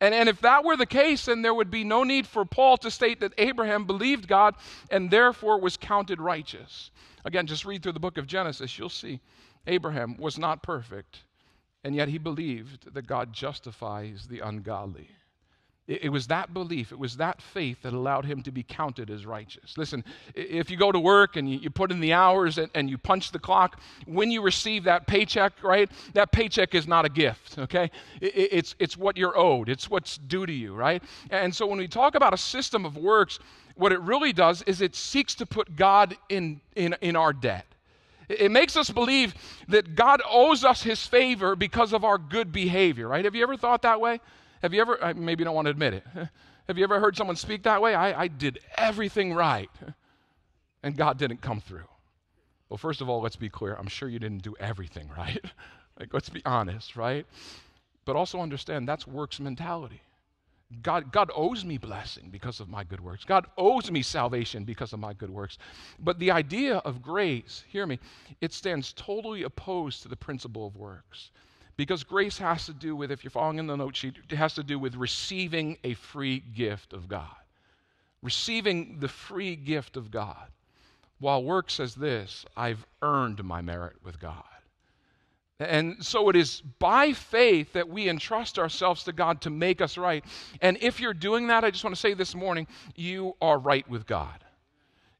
And, 0.00 0.14
and 0.14 0.28
if 0.28 0.40
that 0.40 0.64
were 0.64 0.76
the 0.76 0.86
case, 0.86 1.26
then 1.26 1.42
there 1.42 1.54
would 1.54 1.70
be 1.70 1.84
no 1.84 2.02
need 2.02 2.26
for 2.26 2.44
Paul 2.44 2.76
to 2.78 2.90
state 2.90 3.20
that 3.20 3.32
Abraham 3.38 3.84
believed 3.84 4.26
God 4.26 4.54
and 4.90 5.10
therefore 5.10 5.60
was 5.60 5.76
counted 5.76 6.20
righteous. 6.20 6.90
Again, 7.24 7.46
just 7.46 7.64
read 7.64 7.82
through 7.82 7.92
the 7.92 8.00
book 8.00 8.18
of 8.18 8.26
Genesis, 8.26 8.78
you'll 8.78 8.88
see 8.88 9.20
Abraham 9.66 10.16
was 10.18 10.38
not 10.38 10.62
perfect, 10.62 11.22
and 11.84 11.94
yet 11.94 12.08
he 12.08 12.18
believed 12.18 12.92
that 12.92 13.06
God 13.06 13.32
justifies 13.32 14.26
the 14.28 14.40
ungodly. 14.40 15.08
It, 15.86 16.10
was 16.10 16.28
that 16.28 16.54
belief, 16.54 16.92
it 16.92 16.98
was 16.98 17.18
that 17.18 17.42
faith 17.42 17.82
that 17.82 17.92
allowed 17.92 18.24
him 18.24 18.42
to 18.44 18.50
be 18.50 18.62
counted 18.62 19.10
as 19.10 19.26
righteous. 19.26 19.76
Listen, 19.76 20.02
if 20.34 20.70
you 20.70 20.78
go 20.78 20.90
to 20.90 20.98
work 20.98 21.36
and 21.36 21.46
you, 21.46 21.68
put 21.68 21.92
in 21.92 22.00
the 22.00 22.14
hours 22.14 22.58
and, 22.58 22.88
you 22.88 22.96
punch 22.96 23.32
the 23.32 23.38
clock, 23.38 23.78
when 24.06 24.30
you 24.30 24.40
receive 24.40 24.84
that 24.84 25.06
paycheck, 25.06 25.62
right, 25.62 25.90
that 26.14 26.32
paycheck 26.32 26.74
is 26.74 26.88
not 26.88 27.04
a 27.04 27.10
gift, 27.10 27.58
okay? 27.58 27.90
It, 28.22 28.48
it's, 28.52 28.74
it's 28.78 28.96
what 28.96 29.18
you're 29.18 29.36
owed, 29.36 29.68
it's 29.68 29.90
what's 29.90 30.16
due 30.16 30.46
to 30.46 30.52
you, 30.52 30.74
right? 30.74 31.02
And 31.28 31.54
so 31.54 31.66
when 31.66 31.76
we 31.76 31.86
talk 31.86 32.14
about 32.14 32.32
a 32.32 32.38
system 32.38 32.86
of 32.86 32.96
works, 32.96 33.38
what 33.74 33.92
it 33.92 34.00
really 34.00 34.32
does 34.32 34.62
is 34.62 34.80
it 34.80 34.94
seeks 34.94 35.34
to 35.34 35.44
put 35.44 35.76
God 35.76 36.16
in, 36.30 36.62
in, 36.76 36.96
in 37.02 37.14
our 37.14 37.34
debt. 37.34 37.66
It 38.30 38.50
makes 38.50 38.74
us 38.74 38.88
believe 38.88 39.34
that 39.68 39.94
God 39.94 40.22
owes 40.26 40.64
us 40.64 40.82
his 40.82 41.06
favor 41.06 41.54
because 41.54 41.92
of 41.92 42.04
our 42.04 42.16
good 42.16 42.52
behavior, 42.52 43.06
right? 43.06 43.26
Have 43.26 43.34
you 43.34 43.42
ever 43.42 43.58
thought 43.58 43.82
that 43.82 44.00
way? 44.00 44.20
Have 44.64 44.72
you 44.72 44.80
ever, 44.80 45.12
maybe 45.14 45.42
you 45.42 45.44
don't 45.44 45.54
want 45.54 45.66
to 45.66 45.70
admit 45.70 45.92
it, 45.92 46.04
have 46.68 46.78
you 46.78 46.84
ever 46.84 46.98
heard 46.98 47.14
someone 47.18 47.36
speak 47.36 47.64
that 47.64 47.82
way? 47.82 47.94
I, 47.94 48.22
I 48.22 48.28
did 48.28 48.60
everything 48.78 49.34
right. 49.34 49.68
and 50.82 50.96
God 50.96 51.18
didn't 51.18 51.42
come 51.42 51.60
through. 51.60 51.84
Well, 52.70 52.78
first 52.78 53.02
of 53.02 53.10
all, 53.10 53.20
let's 53.20 53.36
be 53.36 53.50
clear. 53.50 53.74
I'm 53.74 53.88
sure 53.88 54.08
you 54.08 54.18
didn't 54.18 54.42
do 54.42 54.56
everything 54.58 55.10
right. 55.18 55.44
like, 56.00 56.14
let's 56.14 56.30
be 56.30 56.40
honest, 56.46 56.96
right? 56.96 57.26
But 58.06 58.16
also 58.16 58.40
understand 58.40 58.88
that's 58.88 59.06
works 59.06 59.38
mentality. 59.38 60.00
God, 60.80 61.12
God 61.12 61.30
owes 61.36 61.62
me 61.62 61.76
blessing 61.76 62.30
because 62.30 62.58
of 62.58 62.70
my 62.70 62.84
good 62.84 63.00
works. 63.00 63.26
God 63.26 63.44
owes 63.58 63.90
me 63.90 64.00
salvation 64.00 64.64
because 64.64 64.94
of 64.94 64.98
my 64.98 65.12
good 65.12 65.28
works. 65.28 65.58
But 65.98 66.18
the 66.18 66.30
idea 66.30 66.76
of 66.78 67.02
grace, 67.02 67.64
hear 67.68 67.86
me, 67.86 67.98
it 68.40 68.54
stands 68.54 68.94
totally 68.94 69.42
opposed 69.42 70.00
to 70.04 70.08
the 70.08 70.16
principle 70.16 70.66
of 70.66 70.74
works. 70.74 71.32
Because 71.76 72.04
grace 72.04 72.38
has 72.38 72.66
to 72.66 72.72
do 72.72 72.94
with, 72.94 73.10
if 73.10 73.24
you're 73.24 73.30
following 73.30 73.58
in 73.58 73.66
the 73.66 73.76
note 73.76 73.96
sheet, 73.96 74.16
it 74.30 74.36
has 74.36 74.54
to 74.54 74.62
do 74.62 74.78
with 74.78 74.94
receiving 74.94 75.78
a 75.82 75.94
free 75.94 76.38
gift 76.38 76.92
of 76.92 77.08
God. 77.08 77.34
Receiving 78.22 79.00
the 79.00 79.08
free 79.08 79.56
gift 79.56 79.96
of 79.96 80.10
God. 80.10 80.48
While 81.18 81.42
work 81.42 81.70
says 81.70 81.94
this, 81.94 82.44
I've 82.56 82.86
earned 83.02 83.42
my 83.42 83.60
merit 83.60 83.96
with 84.04 84.20
God. 84.20 84.44
And 85.60 86.04
so 86.04 86.28
it 86.28 86.36
is 86.36 86.60
by 86.60 87.12
faith 87.12 87.72
that 87.74 87.88
we 87.88 88.08
entrust 88.08 88.58
ourselves 88.58 89.04
to 89.04 89.12
God 89.12 89.40
to 89.42 89.50
make 89.50 89.80
us 89.80 89.96
right. 89.96 90.24
And 90.60 90.76
if 90.80 91.00
you're 91.00 91.14
doing 91.14 91.46
that, 91.46 91.64
I 91.64 91.70
just 91.70 91.84
want 91.84 91.94
to 91.94 92.00
say 92.00 92.14
this 92.14 92.34
morning, 92.34 92.66
you 92.96 93.36
are 93.40 93.58
right 93.58 93.88
with 93.88 94.06
God. 94.06 94.44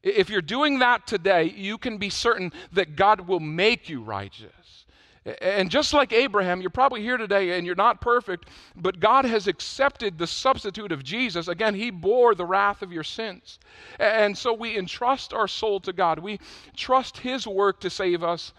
If 0.03 0.29
you're 0.29 0.41
doing 0.41 0.79
that 0.79 1.07
today, 1.07 1.45
you 1.45 1.77
can 1.77 1.97
be 1.97 2.09
certain 2.09 2.51
that 2.73 2.95
God 2.95 3.21
will 3.21 3.39
make 3.39 3.89
you 3.89 4.01
righteous. 4.03 4.51
And 5.41 5.71
just 5.71 5.91
like 5.91 6.13
Abraham, 6.13 6.61
you're 6.61 6.69
probably 6.69 7.01
here 7.01 7.17
today 7.17 7.57
and 7.57 7.65
you're 7.65 7.73
not 7.73 7.99
perfect, 7.99 8.49
but 8.75 8.99
God 8.99 9.25
has 9.25 9.47
accepted 9.47 10.17
the 10.17 10.27
substitute 10.27 10.91
of 10.91 11.03
Jesus. 11.03 11.47
Again, 11.47 11.73
He 11.73 11.89
bore 11.89 12.35
the 12.35 12.45
wrath 12.45 12.83
of 12.83 12.91
your 12.91 13.03
sins. 13.03 13.57
And 13.99 14.37
so 14.37 14.53
we 14.53 14.77
entrust 14.77 15.33
our 15.33 15.47
soul 15.47 15.79
to 15.79 15.93
God. 15.93 16.19
We 16.19 16.39
trust 16.75 17.17
His 17.17 17.47
work 17.47 17.79
to 17.79 17.89
save 17.89 18.23
us 18.23 18.53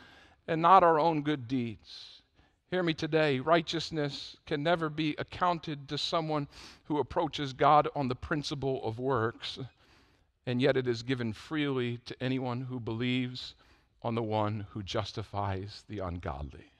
and 0.48 0.60
not 0.60 0.82
our 0.82 0.98
own 0.98 1.22
good 1.22 1.46
deeds. 1.46 2.22
Hear 2.70 2.82
me 2.82 2.94
today 2.94 3.38
righteousness 3.38 4.36
can 4.44 4.64
never 4.64 4.88
be 4.88 5.14
accounted 5.18 5.88
to 5.88 5.96
someone 5.96 6.48
who 6.84 6.98
approaches 6.98 7.52
God 7.52 7.86
on 7.94 8.08
the 8.08 8.16
principle 8.16 8.84
of 8.84 8.98
works, 8.98 9.60
and 10.46 10.60
yet 10.60 10.76
it 10.76 10.88
is 10.88 11.04
given 11.04 11.32
freely 11.32 11.98
to 12.06 12.16
anyone 12.20 12.62
who 12.62 12.80
believes 12.80 13.54
on 14.02 14.14
the 14.14 14.22
one 14.22 14.66
who 14.70 14.82
justifies 14.82 15.84
the 15.88 16.00
ungodly. 16.00 16.72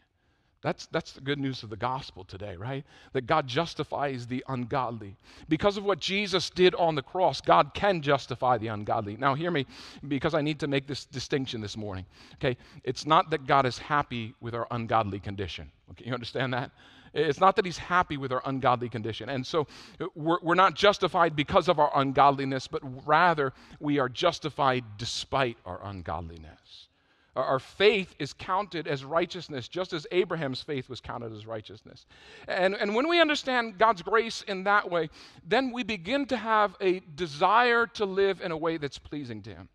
That's, 0.63 0.87
that's 0.87 1.13
the 1.13 1.21
good 1.21 1.39
news 1.39 1.63
of 1.63 1.71
the 1.71 1.77
gospel 1.77 2.25
today, 2.25 2.57
right? 2.57 2.85
That 3.13 3.29
God 3.29 3.47
justifies 3.47 4.27
the 4.27 4.45
ungodly. 4.49 5.17
Because 5.49 5.77
of 5.77 5.85
what 5.85 6.01
Jesus 6.01 6.51
did 6.51 6.75
on 6.75 6.97
the 6.97 7.03
cross, 7.03 7.41
God 7.41 7.73
can 7.73 8.03
justify 8.03 8.59
the 8.59 8.67
ungodly. 8.69 9.17
Now, 9.17 9.35
hear 9.35 9.53
me, 9.53 9.67
because 10.09 10.35
I 10.35 10.41
need 10.41 10.59
to 10.61 10.67
make 10.67 10.89
this 10.89 11.05
distinction 11.05 11.61
this 11.61 11.77
morning. 11.77 12.05
Okay? 12.35 12.57
It's 12.83 13.07
not 13.07 13.31
that 13.31 13.47
God 13.47 13.65
is 13.65 13.79
happy 13.79 14.35
with 14.41 14.57
our 14.57 14.67
ungodly 14.73 15.21
condition. 15.21 15.71
Okay, 15.93 16.07
you 16.07 16.15
understand 16.15 16.53
that? 16.55 16.73
It's 17.15 17.39
not 17.39 17.55
that 17.57 17.65
He's 17.65 17.79
happy 17.79 18.17
with 18.17 18.33
our 18.33 18.43
ungodly 18.45 18.89
condition. 18.89 19.29
And 19.29 19.47
so 19.47 19.69
we're, 20.17 20.39
we're 20.43 20.55
not 20.57 20.75
justified 20.75 21.37
because 21.37 21.69
of 21.69 21.79
our 21.79 21.93
ungodliness, 21.95 22.67
but 22.67 22.83
rather 23.07 23.53
we 23.79 24.01
are 24.01 24.09
justified 24.09 24.85
despite 24.99 25.59
our 25.65 25.81
ungodliness. 25.85 26.89
Our 27.37 27.59
faith 27.59 28.15
is 28.19 28.33
counted 28.33 28.89
as 28.89 29.05
righteousness, 29.05 29.69
just 29.69 29.93
as 29.93 30.07
Abraham's 30.11 30.63
faith 30.63 30.89
was 30.89 31.03
counted 31.03 31.35
as 31.35 31.47
righteousness. 31.47 32.07
And, 32.49 32.75
and 32.75 32.95
when 32.95 33.09
we 33.09 33.21
understand 33.21 33.77
God's 33.77 34.01
grace 34.01 34.43
in 34.49 34.65
that 34.65 34.91
way, 34.91 35.11
then 35.47 35.71
we 35.71 35.83
begin 35.83 36.25
to 36.27 36.37
have 36.39 36.77
a 36.81 37.01
desire 37.15 37.87
to 37.89 38.07
live 38.07 38.41
in 38.41 38.53
a 38.53 38.57
way 38.57 38.79
that's 38.79 38.99
pleasing 38.99 39.43
to 39.43 39.51
Him. 39.51 39.69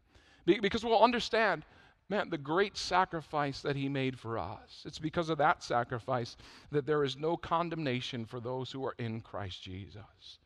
Because 0.46 0.84
we'll 0.84 1.04
understand, 1.04 1.64
man, 2.10 2.32
the 2.32 2.38
great 2.38 2.78
sacrifice 2.78 3.62
that 3.62 3.76
He 3.76 3.88
made 3.88 4.18
for 4.18 4.40
us. 4.40 4.82
It's 4.84 5.00
because 5.00 5.30
of 5.30 5.38
that 5.38 5.62
sacrifice 5.62 6.38
that 6.72 6.88
there 6.88 7.04
is 7.04 7.16
no 7.16 7.38
condemnation 7.38 8.26
for 8.26 8.40
those 8.40 8.72
who 8.72 8.84
are 8.86 8.96
in 8.98 9.22
Christ 9.22 9.62
Jesus. 9.62 10.40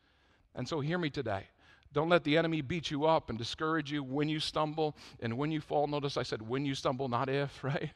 And 0.54 0.68
so, 0.68 0.80
hear 0.80 0.98
me 0.98 1.08
today. 1.08 1.44
Don't 1.96 2.10
let 2.10 2.24
the 2.24 2.36
enemy 2.36 2.60
beat 2.60 2.90
you 2.90 3.06
up 3.06 3.30
and 3.30 3.38
discourage 3.38 3.90
you 3.90 4.04
when 4.04 4.28
you 4.28 4.38
stumble 4.38 4.94
and 5.18 5.38
when 5.38 5.50
you 5.50 5.62
fall. 5.62 5.86
Notice 5.86 6.18
I 6.18 6.24
said 6.24 6.42
when 6.42 6.66
you 6.66 6.74
stumble, 6.74 7.08
not 7.08 7.30
if, 7.30 7.64
right? 7.64 7.90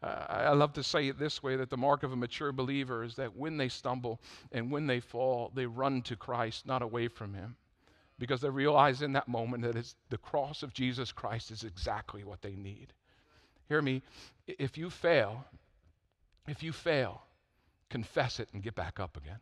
Uh, 0.00 0.26
I 0.28 0.52
love 0.52 0.74
to 0.74 0.84
say 0.84 1.08
it 1.08 1.18
this 1.18 1.42
way 1.42 1.56
that 1.56 1.68
the 1.68 1.76
mark 1.76 2.04
of 2.04 2.12
a 2.12 2.16
mature 2.16 2.52
believer 2.52 3.02
is 3.02 3.16
that 3.16 3.34
when 3.34 3.56
they 3.56 3.68
stumble 3.68 4.20
and 4.52 4.70
when 4.70 4.86
they 4.86 5.00
fall, 5.00 5.50
they 5.56 5.66
run 5.66 6.02
to 6.02 6.14
Christ, 6.14 6.68
not 6.68 6.82
away 6.82 7.08
from 7.08 7.34
Him. 7.34 7.56
Because 8.16 8.40
they 8.42 8.48
realize 8.48 9.02
in 9.02 9.14
that 9.14 9.26
moment 9.26 9.64
that 9.64 9.74
it's 9.74 9.96
the 10.08 10.18
cross 10.18 10.62
of 10.62 10.72
Jesus 10.72 11.10
Christ 11.10 11.50
is 11.50 11.64
exactly 11.64 12.22
what 12.22 12.42
they 12.42 12.54
need. 12.54 12.92
Hear 13.68 13.82
me, 13.82 14.02
if 14.46 14.78
you 14.78 14.88
fail, 14.88 15.44
if 16.46 16.62
you 16.62 16.70
fail, 16.70 17.22
confess 17.90 18.38
it 18.38 18.50
and 18.52 18.62
get 18.62 18.76
back 18.76 19.00
up 19.00 19.16
again 19.16 19.40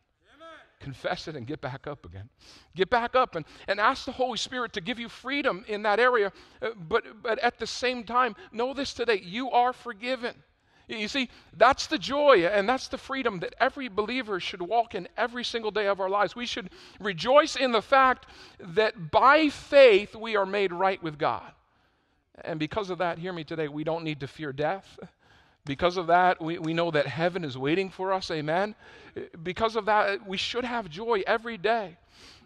confess 0.80 1.28
it 1.28 1.36
and 1.36 1.46
get 1.46 1.60
back 1.60 1.86
up 1.86 2.04
again. 2.04 2.28
Get 2.74 2.90
back 2.90 3.14
up 3.14 3.36
and, 3.36 3.44
and 3.68 3.78
ask 3.78 4.04
the 4.06 4.12
Holy 4.12 4.38
Spirit 4.38 4.72
to 4.72 4.80
give 4.80 4.98
you 4.98 5.08
freedom 5.08 5.64
in 5.68 5.82
that 5.82 6.00
area. 6.00 6.32
Uh, 6.60 6.70
but, 6.88 7.22
but 7.22 7.38
at 7.38 7.58
the 7.58 7.66
same 7.66 8.02
time, 8.02 8.34
know 8.50 8.74
this 8.74 8.92
today 8.92 9.20
you 9.22 9.50
are 9.50 9.72
forgiven. 9.72 10.34
You 10.88 11.06
see, 11.06 11.28
that's 11.56 11.86
the 11.86 11.98
joy 11.98 12.46
and 12.46 12.68
that's 12.68 12.88
the 12.88 12.98
freedom 12.98 13.38
that 13.40 13.54
every 13.60 13.86
believer 13.86 14.40
should 14.40 14.60
walk 14.60 14.94
in 14.96 15.06
every 15.16 15.44
single 15.44 15.70
day 15.70 15.86
of 15.86 16.00
our 16.00 16.08
lives. 16.08 16.34
We 16.34 16.46
should 16.46 16.70
rejoice 16.98 17.54
in 17.54 17.70
the 17.70 17.82
fact 17.82 18.26
that 18.58 19.12
by 19.12 19.50
faith 19.50 20.16
we 20.16 20.34
are 20.34 20.46
made 20.46 20.72
right 20.72 21.00
with 21.00 21.16
God. 21.16 21.52
And 22.42 22.58
because 22.58 22.90
of 22.90 22.98
that, 22.98 23.18
hear 23.18 23.32
me 23.32 23.44
today, 23.44 23.68
we 23.68 23.84
don't 23.84 24.02
need 24.02 24.20
to 24.20 24.26
fear 24.26 24.52
death. 24.52 24.98
Because 25.64 25.96
of 25.96 26.06
that, 26.06 26.40
we, 26.40 26.58
we 26.58 26.72
know 26.72 26.90
that 26.90 27.06
heaven 27.06 27.44
is 27.44 27.56
waiting 27.56 27.90
for 27.90 28.12
us. 28.12 28.30
Amen. 28.30 28.74
Because 29.42 29.76
of 29.76 29.84
that, 29.86 30.26
we 30.26 30.36
should 30.36 30.64
have 30.64 30.88
joy 30.88 31.22
every 31.26 31.58
day. 31.58 31.96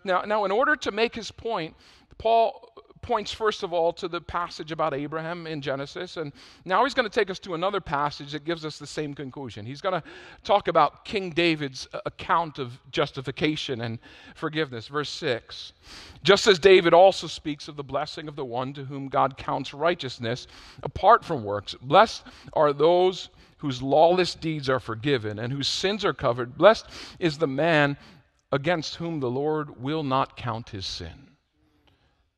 Now, 0.03 0.23
now 0.23 0.45
in 0.45 0.51
order 0.51 0.77
to 0.77 0.93
make 0.93 1.15
his 1.15 1.31
point, 1.31 1.75
Paul 2.19 2.74
points 3.05 3.31
first 3.31 3.63
of 3.63 3.75
all 3.75 3.93
to 3.93 4.09
the 4.09 4.21
passage 4.21 4.73
about 4.73 4.95
Abraham 4.95 5.47
in 5.47 5.61
Genesis, 5.61 6.17
and 6.17 6.33
now 6.65 6.85
he's 6.85 6.95
going 6.95 7.09
to 7.09 7.15
take 7.15 7.29
us 7.29 7.39
to 7.41 7.53
another 7.53 7.79
passage 7.79 8.33
that 8.33 8.47
gives 8.47 8.65
us 8.65 8.79
the 8.79 8.87
same 8.87 9.13
conclusion. 9.13 9.67
He's 9.67 9.83
going 9.83 10.01
to 10.01 10.03
talk 10.43 10.69
about 10.69 11.05
King 11.05 11.29
David's 11.29 11.87
uh, 11.93 12.01
account 12.07 12.59
of 12.59 12.81
justification 12.91 13.83
and 13.83 13.99
forgiveness. 14.35 14.89
Verse 14.89 15.11
6 15.11 15.75
Just 16.23 16.47
as 16.47 16.59
David 16.59 16.95
also 16.95 17.27
speaks 17.27 17.69
of 17.69 17.77
the 17.77 17.85
blessing 17.85 18.27
of 18.27 18.37
the 18.37 18.45
one 18.45 18.73
to 18.73 18.85
whom 18.85 19.09
God 19.09 19.37
counts 19.37 19.75
righteousness 19.75 20.47
apart 20.83 21.27
from 21.27 21.45
works, 21.45 21.75
blessed 21.75 22.25
are 22.55 22.73
those 22.73 23.29
whose 23.59 23.83
lawless 23.83 24.35
deeds 24.35 24.71
are 24.71 24.81
forgiven 24.81 25.39
and 25.39 25.53
whose 25.53 25.69
sins 25.69 26.07
are 26.07 26.15
covered. 26.15 26.57
Blessed 26.57 26.87
is 27.19 27.37
the 27.37 27.47
man 27.47 27.99
against 28.51 28.97
whom 28.97 29.21
the 29.21 29.31
Lord 29.31 29.83
will 29.83 30.03
not 30.03 30.39
count 30.39 30.71
his 30.71 30.87
sin. 30.87 31.34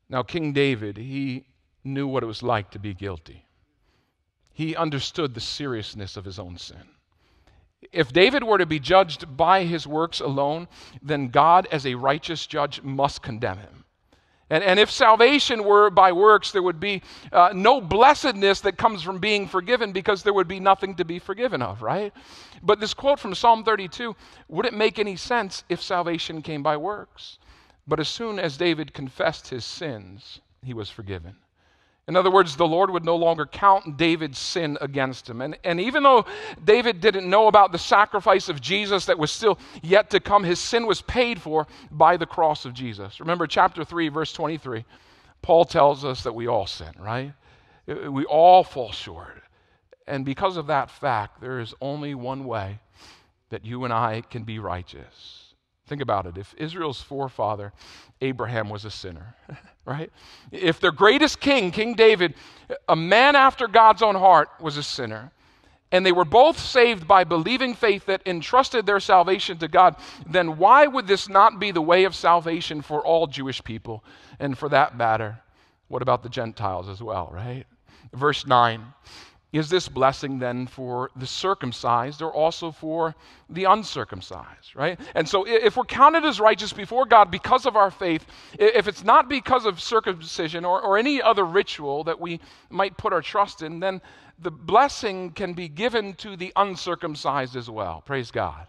Now, 0.09 0.23
King 0.23 0.53
David, 0.53 0.97
he 0.97 1.45
knew 1.83 2.07
what 2.07 2.23
it 2.23 2.27
was 2.27 2.43
like 2.43 2.71
to 2.71 2.79
be 2.79 2.93
guilty. 2.93 3.45
He 4.53 4.75
understood 4.75 5.33
the 5.33 5.41
seriousness 5.41 6.17
of 6.17 6.25
his 6.25 6.39
own 6.39 6.57
sin. 6.57 6.83
If 7.91 8.11
David 8.11 8.43
were 8.43 8.57
to 8.57 8.65
be 8.65 8.79
judged 8.79 9.37
by 9.37 9.63
his 9.63 9.85
works 9.85 10.19
alone, 10.19 10.67
then 11.01 11.27
God, 11.27 11.67
as 11.71 11.85
a 11.85 11.95
righteous 11.95 12.47
judge, 12.47 12.81
must 12.81 13.21
condemn 13.21 13.59
him. 13.59 13.83
And, 14.49 14.63
and 14.63 14.79
if 14.79 14.89
salvation 14.89 15.63
were 15.63 15.89
by 15.89 16.13
works, 16.13 16.51
there 16.51 16.63
would 16.63 16.79
be 16.79 17.01
uh, 17.33 17.51
no 17.53 17.81
blessedness 17.81 18.61
that 18.61 18.77
comes 18.77 19.03
from 19.03 19.19
being 19.19 19.47
forgiven 19.47 19.91
because 19.91 20.23
there 20.23 20.33
would 20.33 20.47
be 20.47 20.59
nothing 20.59 20.95
to 20.95 21.05
be 21.05 21.19
forgiven 21.19 21.61
of, 21.61 21.81
right? 21.81 22.13
But 22.63 22.79
this 22.79 22.93
quote 22.93 23.19
from 23.19 23.35
Psalm 23.35 23.63
32 23.63 24.15
would 24.47 24.65
it 24.65 24.73
make 24.73 24.99
any 24.99 25.17
sense 25.17 25.65
if 25.67 25.81
salvation 25.81 26.41
came 26.41 26.63
by 26.63 26.77
works. 26.77 27.39
But 27.87 27.99
as 27.99 28.09
soon 28.09 28.37
as 28.37 28.57
David 28.57 28.93
confessed 28.93 29.47
his 29.47 29.63
sins, 29.63 30.41
he 30.63 30.73
was 30.73 30.89
forgiven. 30.89 31.35
In 32.07 32.15
other 32.15 32.31
words, 32.31 32.55
the 32.55 32.67
Lord 32.67 32.89
would 32.89 33.03
no 33.03 33.17
longer 33.17 33.45
count 33.45 33.97
David's 33.97 34.39
sin 34.39 34.77
against 34.79 35.29
him. 35.29 35.41
And, 35.41 35.57
and 35.63 35.79
even 35.79 36.03
though 36.03 36.25
David 36.63 37.01
didn't 37.01 37.29
know 37.29 37.47
about 37.47 37.73
the 37.73 37.77
sacrifice 37.77 38.47
of 38.47 38.61
Jesus 38.61 39.05
that 39.05 39.19
was 39.19 39.29
still 39.29 39.59
yet 39.81 40.09
to 40.11 40.21
come, 40.21 40.45
his 40.45 40.59
sin 40.59 40.85
was 40.85 41.01
paid 41.01 41.41
for 41.41 41.67
by 41.91 42.15
the 42.15 42.25
cross 42.25 42.63
of 42.63 42.73
Jesus. 42.73 43.19
Remember 43.19 43.45
chapter 43.45 43.83
3, 43.83 44.07
verse 44.07 44.31
23. 44.31 44.85
Paul 45.41 45.65
tells 45.65 46.05
us 46.05 46.23
that 46.23 46.33
we 46.33 46.47
all 46.47 46.65
sin, 46.65 46.93
right? 46.97 47.33
We 47.85 48.23
all 48.25 48.63
fall 48.63 48.93
short. 48.93 49.43
And 50.07 50.23
because 50.23 50.55
of 50.55 50.67
that 50.67 50.89
fact, 50.89 51.41
there 51.41 51.59
is 51.59 51.73
only 51.81 52.15
one 52.15 52.45
way 52.45 52.79
that 53.49 53.65
you 53.65 53.83
and 53.83 53.93
I 53.93 54.21
can 54.29 54.43
be 54.43 54.59
righteous 54.59 55.46
Think 55.87 56.01
about 56.01 56.25
it. 56.25 56.37
If 56.37 56.53
Israel's 56.57 57.01
forefather, 57.01 57.71
Abraham, 58.21 58.69
was 58.69 58.85
a 58.85 58.91
sinner, 58.91 59.35
right? 59.85 60.11
If 60.51 60.79
their 60.79 60.91
greatest 60.91 61.39
king, 61.39 61.71
King 61.71 61.95
David, 61.95 62.35
a 62.87 62.95
man 62.95 63.35
after 63.35 63.67
God's 63.67 64.01
own 64.01 64.15
heart, 64.15 64.49
was 64.59 64.77
a 64.77 64.83
sinner, 64.83 65.31
and 65.91 66.05
they 66.05 66.11
were 66.11 66.25
both 66.25 66.59
saved 66.59 67.07
by 67.07 67.23
believing 67.23 67.73
faith 67.73 68.05
that 68.07 68.21
entrusted 68.25 68.85
their 68.85 68.99
salvation 68.99 69.57
to 69.59 69.69
God, 69.69 69.95
then 70.29 70.57
why 70.57 70.85
would 70.85 71.07
this 71.07 71.29
not 71.29 71.57
be 71.59 71.71
the 71.71 71.81
way 71.81 72.03
of 72.03 72.13
salvation 72.13 72.81
for 72.81 73.01
all 73.05 73.25
Jewish 73.25 73.63
people? 73.63 74.03
And 74.39 74.57
for 74.57 74.67
that 74.69 74.97
matter, 74.97 75.39
What 75.87 76.01
about 76.01 76.23
the 76.23 76.29
Gentiles 76.29 76.89
as 76.89 77.01
well, 77.01 77.29
right? 77.31 77.65
Verse 78.13 78.45
9 78.45 78.93
Is 79.53 79.69
this 79.69 79.87
blessing 79.87 80.39
then 80.39 80.67
for 80.67 81.09
the 81.15 81.25
circumcised 81.25 82.21
or 82.21 82.33
also 82.33 82.69
for 82.69 83.15
the 83.49 83.63
uncircumcised, 83.63 84.75
right? 84.75 84.99
And 85.15 85.27
so 85.27 85.47
if 85.47 85.77
we're 85.77 85.85
counted 85.85 86.25
as 86.25 86.41
righteous 86.41 86.73
before 86.73 87.05
God 87.05 87.31
because 87.31 87.65
of 87.65 87.77
our 87.77 87.89
faith, 87.89 88.25
if 88.59 88.89
it's 88.89 89.05
not 89.05 89.29
because 89.29 89.65
of 89.65 89.81
circumcision 89.81 90.65
or, 90.65 90.81
or 90.81 90.97
any 90.97 91.21
other 91.21 91.45
ritual 91.45 92.03
that 92.03 92.19
we 92.19 92.41
might 92.69 92.97
put 92.97 93.13
our 93.13 93.21
trust 93.21 93.61
in, 93.61 93.79
then 93.79 94.01
the 94.37 94.51
blessing 94.51 95.31
can 95.31 95.53
be 95.53 95.69
given 95.69 96.13
to 96.15 96.35
the 96.35 96.51
uncircumcised 96.57 97.55
as 97.55 97.69
well. 97.69 98.03
Praise 98.05 98.31
God. 98.31 98.67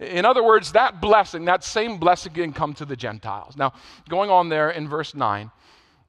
In 0.00 0.24
other 0.24 0.42
words, 0.42 0.72
that 0.72 1.00
blessing, 1.00 1.44
that 1.46 1.62
same 1.62 1.98
blessing 1.98 2.32
can 2.32 2.52
come 2.52 2.74
to 2.74 2.84
the 2.84 2.96
Gentiles. 2.96 3.56
Now, 3.56 3.72
going 4.08 4.28
on 4.28 4.48
there 4.48 4.70
in 4.70 4.88
verse 4.88 5.14
9, 5.14 5.50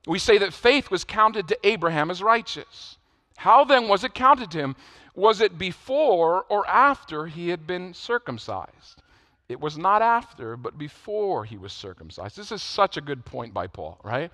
we 0.08 0.20
say 0.20 0.40
that 0.40 0.54
faith 0.54 0.90
was 0.90 1.04
counted 1.04 1.48
to 1.50 1.58
Abraham 1.64 2.10
as 2.10 2.22
righteous. 2.22 2.98
How 3.38 3.64
then 3.64 3.88
was 3.88 4.04
it 4.04 4.14
counted 4.14 4.52
to 4.52 4.58
him? 4.58 4.76
Was 5.16 5.42
it 5.42 5.58
before 5.58 6.46
or 6.50 6.68
after 6.68 7.28
he 7.28 7.50
had 7.50 7.66
been 7.66 7.94
circumcised? 7.94 9.02
It 9.48 9.60
was 9.60 9.78
not 9.78 10.02
after, 10.02 10.58
but 10.58 10.78
before 10.78 11.46
he 11.46 11.58
was 11.58 11.72
circumcised. 11.72 12.36
This 12.36 12.52
is 12.52 12.62
such 12.62 12.98
a 12.98 13.02
good 13.02 13.24
point 13.24 13.54
by 13.54 13.68
Paul, 13.68 14.00
right? 14.04 14.32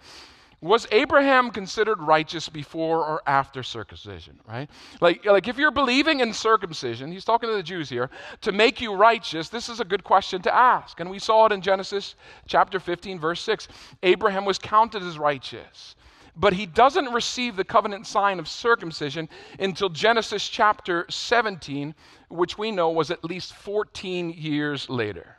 was 0.63 0.87
Abraham 0.91 1.51
considered 1.51 2.01
righteous 2.01 2.47
before 2.47 2.99
or 2.99 3.21
after 3.27 3.63
circumcision, 3.63 4.39
right? 4.47 4.69
Like, 5.01 5.25
like 5.25 5.49
if 5.49 5.57
you're 5.57 5.71
believing 5.71 6.21
in 6.21 6.31
circumcision, 6.31 7.11
he's 7.11 7.25
talking 7.25 7.49
to 7.49 7.55
the 7.55 7.63
Jews 7.63 7.89
here, 7.89 8.09
to 8.41 8.53
make 8.53 8.79
you 8.79 8.95
righteous, 8.95 9.49
this 9.49 9.67
is 9.67 9.81
a 9.81 9.85
good 9.85 10.05
question 10.05 10.41
to 10.43 10.55
ask. 10.55 11.01
And 11.01 11.09
we 11.09 11.19
saw 11.19 11.47
it 11.47 11.51
in 11.51 11.61
Genesis 11.61 12.15
chapter 12.47 12.79
15, 12.79 13.19
verse 13.19 13.41
6. 13.41 13.67
Abraham 14.03 14.45
was 14.45 14.57
counted 14.57 15.03
as 15.03 15.19
righteous, 15.19 15.97
but 16.35 16.53
he 16.53 16.65
doesn't 16.65 17.13
receive 17.13 17.55
the 17.55 17.63
covenant 17.63 18.07
sign 18.07 18.39
of 18.39 18.47
circumcision 18.47 19.29
until 19.59 19.89
Genesis 19.89 20.47
chapter 20.47 21.05
17, 21.09 21.93
which 22.29 22.57
we 22.57 22.71
know 22.71 22.89
was 22.89 23.11
at 23.11 23.23
least 23.23 23.53
14 23.53 24.31
years 24.31 24.89
later 24.89 25.37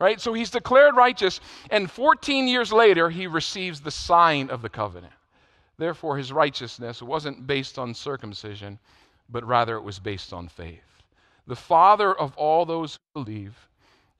right? 0.00 0.20
So 0.20 0.34
he's 0.34 0.50
declared 0.50 0.96
righteous, 0.96 1.40
and 1.70 1.90
14 1.90 2.48
years 2.48 2.72
later, 2.72 3.08
he 3.08 3.26
receives 3.26 3.80
the 3.80 3.90
sign 3.90 4.50
of 4.50 4.60
the 4.60 4.68
covenant. 4.68 5.12
Therefore, 5.78 6.16
his 6.16 6.32
righteousness 6.32 7.02
wasn't 7.02 7.46
based 7.46 7.78
on 7.78 7.94
circumcision, 7.94 8.78
but 9.28 9.44
rather 9.44 9.76
it 9.76 9.82
was 9.82 9.98
based 9.98 10.32
on 10.32 10.48
faith. 10.48 11.02
The 11.46 11.56
father 11.56 12.14
of 12.14 12.36
all 12.36 12.64
those 12.64 12.98
who 13.14 13.24
believe 13.24 13.56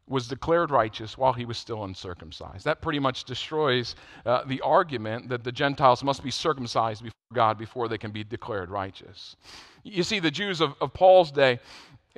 was 0.09 0.29
declared 0.29 0.71
righteous 0.71 1.17
while 1.17 1.33
he 1.33 1.45
was 1.45 1.57
still 1.57 1.85
uncircumcised. 1.85 2.65
That 2.65 2.83
pretty 2.83 2.99
much 2.99 3.25
destroys 3.25 3.97
uh, 4.27 4.45
the 4.45 4.61
argument 4.61 5.29
that 5.31 5.45
the 5.45 5.53
Gentiles 5.53 6.05
must 6.05 6.23
be 6.23 6.31
circumcised 6.31 7.03
before 7.03 7.15
God 7.33 7.59
before 7.59 7.89
they 7.89 7.99
can 7.99 8.11
be 8.11 8.23
declared 8.23 8.71
righteous. 8.71 9.37
You 9.83 10.03
see, 10.03 10.21
the 10.21 10.31
Jews 10.31 10.61
of, 10.61 10.75
of 10.81 10.93
Paul's 10.93 11.31
day, 11.31 11.59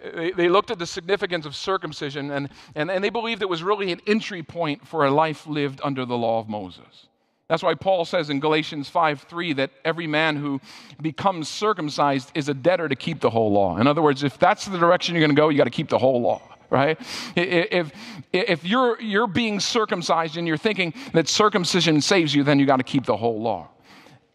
they, 0.02 0.32
they 0.32 0.48
looked 0.48 0.70
at 0.70 0.78
the 0.78 0.86
significance 0.86 1.46
of 1.46 1.54
circumcision 1.54 2.32
and, 2.32 2.48
and, 2.74 2.90
and 2.90 3.02
they 3.02 3.10
believed 3.10 3.40
it 3.42 3.48
was 3.48 3.62
really 3.62 3.92
an 3.92 4.00
entry 4.06 4.42
point 4.42 4.86
for 4.86 5.06
a 5.06 5.10
life 5.10 5.46
lived 5.46 5.80
under 5.84 6.04
the 6.04 6.16
law 6.16 6.40
of 6.40 6.48
Moses. 6.48 7.06
That's 7.48 7.62
why 7.62 7.74
Paul 7.74 8.04
says 8.04 8.28
in 8.28 8.40
Galatians 8.40 8.88
5 8.88 9.22
3 9.22 9.52
that 9.54 9.70
every 9.84 10.08
man 10.08 10.34
who 10.34 10.60
becomes 11.00 11.48
circumcised 11.48 12.32
is 12.34 12.48
a 12.48 12.54
debtor 12.54 12.88
to 12.88 12.96
keep 12.96 13.20
the 13.20 13.30
whole 13.30 13.52
law. 13.52 13.78
In 13.78 13.86
other 13.86 14.02
words, 14.02 14.24
if 14.24 14.36
that's 14.36 14.64
the 14.64 14.76
direction 14.76 15.14
you're 15.14 15.22
going 15.22 15.34
to 15.34 15.40
go, 15.40 15.48
you 15.48 15.56
got 15.56 15.64
to 15.64 15.70
keep 15.70 15.88
the 15.88 15.98
whole 15.98 16.20
law 16.20 16.55
right? 16.70 16.98
If, 17.34 17.92
if 18.32 18.64
you're, 18.64 19.00
you're 19.00 19.26
being 19.26 19.60
circumcised 19.60 20.36
and 20.36 20.46
you're 20.46 20.56
thinking 20.56 20.94
that 21.12 21.28
circumcision 21.28 22.00
saves 22.00 22.34
you, 22.34 22.42
then 22.42 22.58
you 22.58 22.66
got 22.66 22.76
to 22.78 22.84
keep 22.84 23.04
the 23.04 23.16
whole 23.16 23.40
law. 23.40 23.68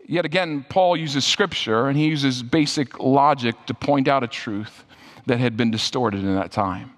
Yet 0.05 0.25
again, 0.25 0.65
Paul 0.67 0.97
uses 0.97 1.25
scripture 1.25 1.87
and 1.87 1.97
he 1.97 2.07
uses 2.07 2.43
basic 2.43 2.99
logic 2.99 3.55
to 3.67 3.73
point 3.73 4.07
out 4.07 4.23
a 4.23 4.27
truth 4.27 4.85
that 5.25 5.39
had 5.39 5.55
been 5.55 5.71
distorted 5.71 6.21
in 6.21 6.35
that 6.35 6.51
time. 6.51 6.93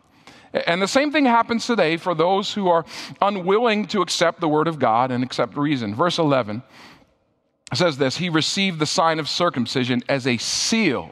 And 0.54 0.82
the 0.82 0.88
same 0.88 1.12
thing 1.12 1.26
happens 1.26 1.65
today 1.65 1.98
for 1.98 2.13
those 2.13 2.54
who 2.54 2.67
are 2.69 2.86
unwilling 3.22 3.88
to 3.88 4.02
accept 4.02 4.39
the 4.39 4.48
word 4.48 4.67
of 4.67 4.78
God 4.78 5.12
and 5.12 5.24
accept 5.24 5.58
reason. 5.58 5.96
Verse 5.96 6.19
11 6.19 6.62
says 7.74 7.98
this 7.98 8.17
He 8.17 8.30
received 8.30 8.80
the 8.80 8.86
sign 8.86 9.19
of 9.19 9.28
circumcision 9.28 10.04
as 10.08 10.28
a 10.28 10.38
seal 10.38 11.12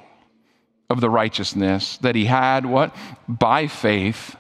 of 0.92 1.02
the 1.02 1.10
righteousness 1.10 1.98
that 1.98 2.16
he 2.16 2.26
had, 2.26 2.66
what? 2.66 2.96
By 3.28 3.68
faith 3.68 4.36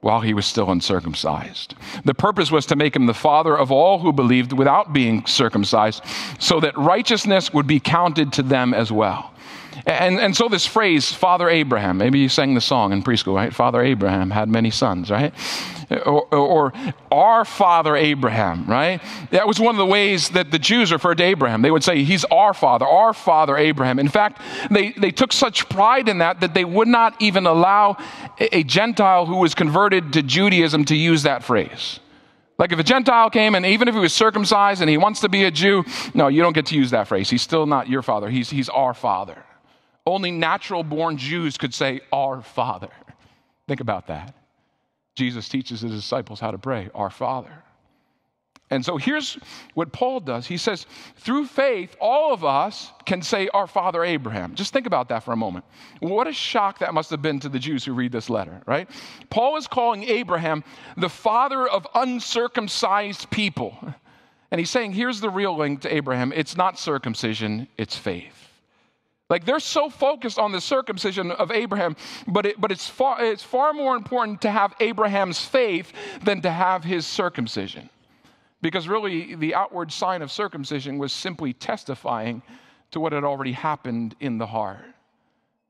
while 0.00 0.20
he 0.20 0.34
was 0.34 0.44
still 0.44 0.68
uncircumcised. 0.70 1.76
The 2.04 2.12
purpose 2.12 2.50
was 2.50 2.66
to 2.66 2.76
make 2.76 2.96
him 2.96 3.06
the 3.06 3.14
father 3.14 3.56
of 3.56 3.70
all 3.70 4.00
who 4.00 4.12
believed 4.12 4.52
without 4.52 4.92
being 4.92 5.24
circumcised, 5.26 6.02
so 6.40 6.58
that 6.58 6.76
righteousness 6.76 7.54
would 7.54 7.68
be 7.68 7.78
counted 7.78 8.32
to 8.32 8.42
them 8.42 8.74
as 8.74 8.90
well. 8.90 9.31
And, 9.86 10.20
and 10.20 10.36
so 10.36 10.48
this 10.48 10.66
phrase, 10.66 11.12
Father 11.12 11.48
Abraham, 11.48 11.98
maybe 11.98 12.18
you 12.18 12.28
sang 12.28 12.54
the 12.54 12.60
song 12.60 12.92
in 12.92 13.02
preschool, 13.02 13.34
right? 13.34 13.54
Father 13.54 13.82
Abraham 13.82 14.30
had 14.30 14.48
many 14.48 14.70
sons, 14.70 15.10
right? 15.10 15.34
Or, 15.90 16.26
or, 16.34 16.72
our 17.10 17.44
father 17.44 17.96
Abraham, 17.96 18.64
right? 18.66 19.02
That 19.30 19.46
was 19.46 19.60
one 19.60 19.74
of 19.74 19.78
the 19.78 19.86
ways 19.86 20.30
that 20.30 20.50
the 20.50 20.58
Jews 20.58 20.90
referred 20.90 21.18
to 21.18 21.24
Abraham. 21.24 21.60
They 21.60 21.70
would 21.70 21.84
say, 21.84 22.02
He's 22.04 22.24
our 22.26 22.54
father, 22.54 22.86
our 22.86 23.12
father 23.12 23.56
Abraham. 23.56 23.98
In 23.98 24.08
fact, 24.08 24.40
they, 24.70 24.92
they 24.92 25.10
took 25.10 25.32
such 25.32 25.68
pride 25.68 26.08
in 26.08 26.18
that 26.18 26.40
that 26.40 26.54
they 26.54 26.64
would 26.64 26.88
not 26.88 27.20
even 27.20 27.46
allow 27.46 27.98
a, 28.40 28.58
a 28.58 28.62
Gentile 28.62 29.26
who 29.26 29.36
was 29.36 29.54
converted 29.54 30.14
to 30.14 30.22
Judaism 30.22 30.86
to 30.86 30.96
use 30.96 31.24
that 31.24 31.44
phrase. 31.44 32.00
Like 32.58 32.72
if 32.72 32.78
a 32.78 32.84
Gentile 32.84 33.28
came 33.28 33.54
and 33.54 33.66
even 33.66 33.88
if 33.88 33.94
he 33.94 34.00
was 34.00 34.12
circumcised 34.12 34.80
and 34.80 34.88
he 34.88 34.96
wants 34.96 35.20
to 35.20 35.28
be 35.28 35.44
a 35.44 35.50
Jew, 35.50 35.84
no, 36.14 36.28
you 36.28 36.42
don't 36.42 36.52
get 36.52 36.66
to 36.66 36.76
use 36.76 36.92
that 36.92 37.08
phrase. 37.08 37.28
He's 37.28 37.42
still 37.42 37.66
not 37.66 37.88
your 37.88 38.02
father, 38.02 38.30
he's, 38.30 38.50
he's 38.50 38.68
our 38.68 38.94
father. 38.94 39.44
Only 40.06 40.30
natural 40.30 40.82
born 40.82 41.16
Jews 41.16 41.56
could 41.56 41.74
say, 41.74 42.00
Our 42.12 42.42
Father. 42.42 42.90
Think 43.68 43.80
about 43.80 44.08
that. 44.08 44.34
Jesus 45.14 45.48
teaches 45.48 45.80
his 45.80 45.92
disciples 45.92 46.40
how 46.40 46.50
to 46.50 46.58
pray, 46.58 46.90
Our 46.94 47.10
Father. 47.10 47.62
And 48.72 48.82
so 48.82 48.96
here's 48.96 49.38
what 49.74 49.92
Paul 49.92 50.20
does. 50.20 50.46
He 50.46 50.56
says, 50.56 50.86
through 51.16 51.44
faith, 51.44 51.94
all 52.00 52.32
of 52.32 52.42
us 52.42 52.90
can 53.04 53.20
say, 53.20 53.48
Our 53.52 53.66
father 53.66 54.02
Abraham. 54.02 54.54
Just 54.54 54.72
think 54.72 54.86
about 54.86 55.10
that 55.10 55.22
for 55.24 55.32
a 55.32 55.36
moment. 55.36 55.66
What 56.00 56.26
a 56.26 56.32
shock 56.32 56.78
that 56.78 56.94
must 56.94 57.10
have 57.10 57.20
been 57.20 57.38
to 57.40 57.50
the 57.50 57.58
Jews 57.58 57.84
who 57.84 57.92
read 57.92 58.12
this 58.12 58.30
letter, 58.30 58.62
right? 58.64 58.88
Paul 59.28 59.58
is 59.58 59.68
calling 59.68 60.04
Abraham 60.04 60.64
the 60.96 61.10
father 61.10 61.68
of 61.68 61.86
uncircumcised 61.94 63.30
people. 63.30 63.76
And 64.50 64.58
he's 64.58 64.70
saying, 64.70 64.92
Here's 64.92 65.20
the 65.20 65.28
real 65.28 65.54
link 65.54 65.82
to 65.82 65.94
Abraham 65.94 66.32
it's 66.32 66.56
not 66.56 66.78
circumcision, 66.78 67.68
it's 67.76 67.96
faith. 67.96 68.51
Like 69.32 69.46
they're 69.46 69.60
so 69.60 69.88
focused 69.88 70.38
on 70.38 70.52
the 70.52 70.60
circumcision 70.60 71.30
of 71.30 71.50
Abraham, 71.50 71.96
but, 72.28 72.44
it, 72.44 72.60
but 72.60 72.70
it's, 72.70 72.86
far, 72.86 73.24
it's 73.24 73.42
far 73.42 73.72
more 73.72 73.96
important 73.96 74.42
to 74.42 74.50
have 74.50 74.74
Abraham's 74.78 75.42
faith 75.42 75.90
than 76.22 76.42
to 76.42 76.50
have 76.50 76.84
his 76.84 77.06
circumcision. 77.06 77.88
Because 78.60 78.88
really, 78.88 79.34
the 79.34 79.54
outward 79.54 79.90
sign 79.90 80.20
of 80.20 80.30
circumcision 80.30 80.98
was 80.98 81.14
simply 81.14 81.54
testifying 81.54 82.42
to 82.90 83.00
what 83.00 83.14
had 83.14 83.24
already 83.24 83.52
happened 83.52 84.14
in 84.20 84.36
the 84.36 84.46
heart. 84.46 84.84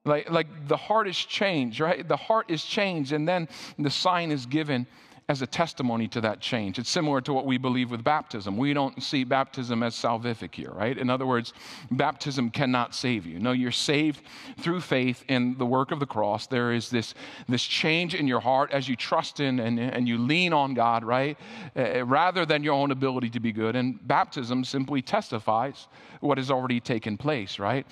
Like, 0.04 0.28
like 0.28 0.48
the 0.66 0.76
heart 0.76 1.06
is 1.06 1.16
changed, 1.16 1.78
right? 1.78 2.06
The 2.06 2.16
heart 2.16 2.50
is 2.50 2.64
changed, 2.64 3.12
and 3.12 3.28
then 3.28 3.48
the 3.78 3.90
sign 3.90 4.32
is 4.32 4.44
given 4.44 4.88
as 5.28 5.40
a 5.40 5.46
testimony 5.46 6.08
to 6.08 6.20
that 6.20 6.40
change. 6.40 6.78
It's 6.78 6.90
similar 6.90 7.20
to 7.22 7.32
what 7.32 7.46
we 7.46 7.56
believe 7.56 7.90
with 7.90 8.02
baptism. 8.02 8.56
We 8.56 8.74
don't 8.74 9.02
see 9.02 9.24
baptism 9.24 9.82
as 9.82 9.94
salvific 9.94 10.54
here, 10.54 10.70
right? 10.70 10.96
In 10.98 11.08
other 11.08 11.26
words, 11.26 11.52
baptism 11.90 12.50
cannot 12.50 12.94
save 12.94 13.24
you. 13.24 13.38
No, 13.38 13.52
you're 13.52 13.70
saved 13.70 14.22
through 14.58 14.80
faith 14.80 15.24
in 15.28 15.56
the 15.58 15.66
work 15.66 15.92
of 15.92 16.00
the 16.00 16.06
cross. 16.06 16.46
There 16.46 16.72
is 16.72 16.90
this, 16.90 17.14
this 17.48 17.62
change 17.62 18.14
in 18.14 18.26
your 18.26 18.40
heart 18.40 18.72
as 18.72 18.88
you 18.88 18.96
trust 18.96 19.40
in 19.40 19.60
and, 19.60 19.78
and 19.78 20.08
you 20.08 20.18
lean 20.18 20.52
on 20.52 20.74
God, 20.74 21.04
right? 21.04 21.38
Uh, 21.76 22.04
rather 22.04 22.44
than 22.44 22.62
your 22.64 22.74
own 22.74 22.90
ability 22.90 23.30
to 23.30 23.40
be 23.40 23.52
good. 23.52 23.76
And 23.76 24.06
baptism 24.06 24.64
simply 24.64 25.02
testifies 25.02 25.86
what 26.20 26.38
has 26.38 26.50
already 26.50 26.80
taken 26.80 27.16
place, 27.16 27.58
right? 27.58 27.86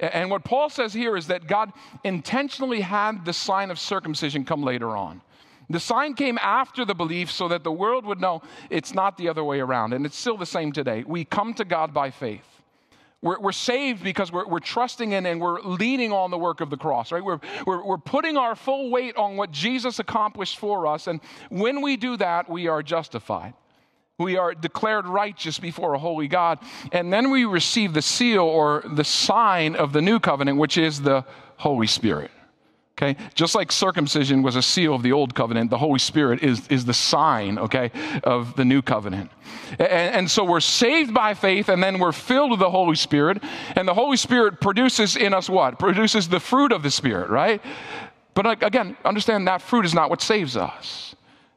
And 0.00 0.30
what 0.30 0.44
Paul 0.44 0.70
says 0.70 0.92
here 0.92 1.16
is 1.16 1.26
that 1.28 1.46
God 1.46 1.72
intentionally 2.04 2.80
had 2.80 3.24
the 3.24 3.32
sign 3.32 3.70
of 3.70 3.78
circumcision 3.78 4.44
come 4.44 4.62
later 4.62 4.96
on. 4.96 5.20
The 5.68 5.80
sign 5.80 6.14
came 6.14 6.38
after 6.38 6.84
the 6.84 6.94
belief 6.94 7.30
so 7.30 7.48
that 7.48 7.64
the 7.64 7.72
world 7.72 8.06
would 8.06 8.20
know 8.20 8.42
it's 8.70 8.94
not 8.94 9.16
the 9.16 9.28
other 9.28 9.42
way 9.42 9.60
around. 9.60 9.92
And 9.92 10.06
it's 10.06 10.16
still 10.16 10.36
the 10.36 10.46
same 10.46 10.72
today. 10.72 11.04
We 11.06 11.24
come 11.24 11.54
to 11.54 11.64
God 11.64 11.92
by 11.92 12.10
faith. 12.10 12.44
We're, 13.22 13.40
we're 13.40 13.52
saved 13.52 14.04
because 14.04 14.30
we're, 14.30 14.46
we're, 14.46 14.60
trusting 14.60 15.12
in 15.12 15.26
and 15.26 15.40
we're 15.40 15.60
leaning 15.62 16.12
on 16.12 16.30
the 16.30 16.38
work 16.38 16.60
of 16.60 16.70
the 16.70 16.76
cross, 16.76 17.10
right? 17.10 17.24
We're, 17.24 17.40
we're, 17.66 17.82
we're 17.82 17.98
putting 17.98 18.36
our 18.36 18.54
full 18.54 18.90
weight 18.90 19.16
on 19.16 19.36
what 19.36 19.50
Jesus 19.50 19.98
accomplished 19.98 20.58
for 20.58 20.86
us. 20.86 21.06
And 21.06 21.20
when 21.48 21.80
we 21.82 21.96
do 21.96 22.16
that, 22.18 22.48
we 22.48 22.68
are 22.68 22.82
justified. 22.82 23.54
We 24.18 24.36
are 24.36 24.54
declared 24.54 25.06
righteous 25.06 25.58
before 25.58 25.94
a 25.94 25.98
holy 25.98 26.28
God. 26.28 26.58
And 26.92 27.12
then 27.12 27.30
we 27.30 27.44
receive 27.44 27.94
the 27.94 28.02
seal 28.02 28.42
or 28.42 28.84
the 28.86 29.04
sign 29.04 29.74
of 29.76 29.92
the 29.92 30.02
new 30.02 30.20
covenant, 30.20 30.58
which 30.58 30.78
is 30.78 31.02
the 31.02 31.24
Holy 31.56 31.86
Spirit. 31.86 32.30
Okay? 32.98 33.16
Just 33.34 33.54
like 33.54 33.70
circumcision 33.70 34.42
was 34.42 34.56
a 34.56 34.62
seal 34.62 34.94
of 34.94 35.02
the 35.02 35.12
old 35.12 35.34
covenant, 35.34 35.68
the 35.68 35.76
Holy 35.76 35.98
Spirit 35.98 36.42
is, 36.42 36.66
is 36.68 36.86
the 36.86 36.94
sign, 36.94 37.58
okay, 37.58 37.90
of 38.24 38.56
the 38.56 38.64
new 38.64 38.80
covenant. 38.80 39.30
And, 39.78 40.14
and, 40.14 40.30
so 40.30 40.44
we're 40.44 40.60
saved 40.60 41.12
by 41.12 41.34
faith, 41.34 41.68
and 41.68 41.82
then 41.82 41.98
we're 41.98 42.12
filled 42.12 42.52
with 42.52 42.60
the 42.60 42.70
Holy 42.70 42.96
Spirit. 42.96 43.42
And 43.74 43.86
the 43.86 43.92
Holy 43.92 44.16
Spirit 44.16 44.62
produces 44.62 45.14
in 45.14 45.34
us 45.34 45.50
what? 45.50 45.78
Produces 45.78 46.28
the 46.28 46.40
fruit 46.40 46.72
of 46.72 46.82
the 46.82 46.90
Spirit, 46.90 47.28
right? 47.28 47.60
But 48.32 48.62
again, 48.62 48.96
understand 49.04 49.46
that 49.46 49.60
fruit 49.60 49.84
is 49.84 49.92
not 49.92 50.08
what 50.08 50.22
saves 50.22 50.56
us. 50.56 51.15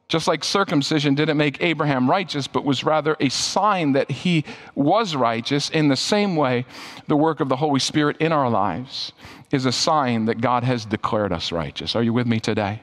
Just 0.10 0.28
like 0.28 0.43
circumcision 0.43 1.13
didn't 1.13 1.38
make 1.38 1.62
Abraham 1.62 2.10
righteous, 2.10 2.48
but 2.48 2.65
was 2.65 2.84
rather 2.84 3.15
a 3.19 3.30
sign 3.30 3.93
that 3.93 4.10
he 4.10 4.43
was 4.74 5.15
righteous, 5.15 5.69
in 5.69 5.88
the 5.88 5.95
same 5.95 6.36
way, 6.36 6.65
the 7.08 7.15
work 7.15 7.39
of 7.39 7.48
the 7.48 7.56
Holy 7.56 7.80
Spirit 7.80 8.17
in 8.17 8.32
our 8.32 8.50
lives 8.50 9.13
is 9.52 9.65
a 9.65 9.72
sign 9.72 10.26
that 10.26 10.41
God 10.41 10.63
has 10.63 10.84
declared 10.84 11.32
us 11.32 11.52
righteous. 11.52 11.95
Are 11.95 12.02
you 12.02 12.12
with 12.12 12.26
me 12.26 12.39
today? 12.39 12.82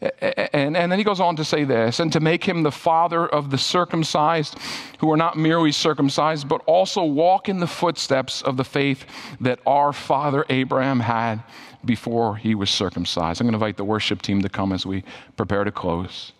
And, 0.00 0.76
and 0.76 0.90
then 0.90 0.98
he 0.98 1.04
goes 1.04 1.20
on 1.20 1.34
to 1.36 1.44
say 1.44 1.64
this, 1.64 1.98
and 1.98 2.12
to 2.12 2.20
make 2.20 2.44
him 2.44 2.62
the 2.62 2.72
father 2.72 3.26
of 3.26 3.50
the 3.50 3.58
circumcised, 3.58 4.56
who 4.98 5.10
are 5.10 5.16
not 5.16 5.36
merely 5.36 5.72
circumcised, 5.72 6.48
but 6.48 6.60
also 6.66 7.04
walk 7.04 7.48
in 7.48 7.58
the 7.58 7.66
footsteps 7.66 8.40
of 8.42 8.56
the 8.56 8.64
faith 8.64 9.04
that 9.40 9.58
our 9.66 9.92
father 9.92 10.44
Abraham 10.48 11.00
had 11.00 11.42
before 11.84 12.36
he 12.36 12.54
was 12.54 12.70
circumcised. 12.70 13.40
I'm 13.40 13.46
going 13.46 13.52
to 13.52 13.56
invite 13.56 13.76
the 13.76 13.84
worship 13.84 14.22
team 14.22 14.42
to 14.42 14.48
come 14.48 14.72
as 14.72 14.86
we 14.86 15.02
prepare 15.36 15.64
to 15.64 15.72
close. 15.72 16.32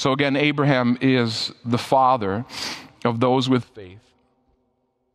So, 0.00 0.12
again, 0.12 0.34
Abraham 0.34 0.96
is 1.02 1.52
the 1.62 1.76
father 1.76 2.46
of 3.04 3.20
those 3.20 3.50
with 3.50 3.64
faith, 3.64 4.00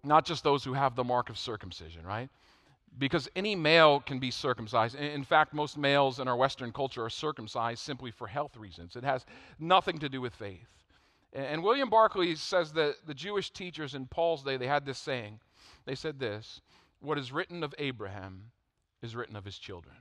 not 0.04 0.26
just 0.26 0.43
those 0.43 0.63
who 0.63 0.74
have 0.74 0.95
the 0.95 1.04
mark 1.04 1.32
of 1.32 1.39
circumcision, 1.39 2.06
right? 2.06 2.30
because 3.00 3.28
any 3.36 3.56
male 3.56 4.00
can 4.00 4.19
be 4.19 4.30
circumcised. 4.30 4.95
In 4.95 5.24
fact, 5.24 5.56
most 5.56 5.76
males 5.76 6.19
in 6.19 6.28
our 6.28 6.36
Western 6.36 6.71
culture 6.71 7.04
are 7.04 7.10
circumcised 7.10 7.80
simply 7.80 8.12
for 8.12 8.28
health 8.28 8.56
reasons. 8.56 8.95
It 8.95 9.04
has 9.04 9.26
nothing 9.60 9.98
to 9.98 10.08
do 10.08 10.21
with 10.21 10.36
faith. 10.36 10.69
And 11.34 11.63
William 11.63 11.89
Barclay 11.89 12.36
says 12.36 12.71
that 12.74 12.95
the 13.08 13.15
Jewish 13.15 13.50
teachers 13.50 13.95
in 13.95 14.06
Paul's 14.06 14.43
day, 14.43 14.56
they 14.56 14.67
had 14.67 14.86
this 14.86 15.00
saying. 15.00 15.39
They 15.86 15.95
said 15.95 16.19
this 16.19 16.62
What 17.02 17.17
is 17.17 17.32
written 17.32 17.63
of 17.63 17.74
Abraham 17.80 18.52
is 19.02 19.15
written 19.15 19.36
of 19.36 19.45
his 19.45 19.58
children. 19.58 19.95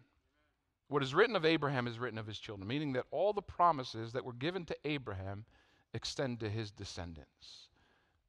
What 0.89 1.03
is 1.03 1.15
written 1.15 1.37
of 1.37 1.45
Abraham 1.45 1.87
is 1.87 1.99
written 1.99 2.19
of 2.19 2.27
his 2.27 2.39
children, 2.39 2.69
meaning 2.69 2.93
that 2.93 3.07
all 3.11 3.33
the 3.33 3.43
promises 3.43 4.13
that 4.13 4.25
were 4.25 4.33
given 4.33 4.65
to 4.67 4.77
Abraham 4.85 5.45
extend 5.95 6.41
to 6.41 6.49
his 6.49 6.71
descendants. 6.71 7.69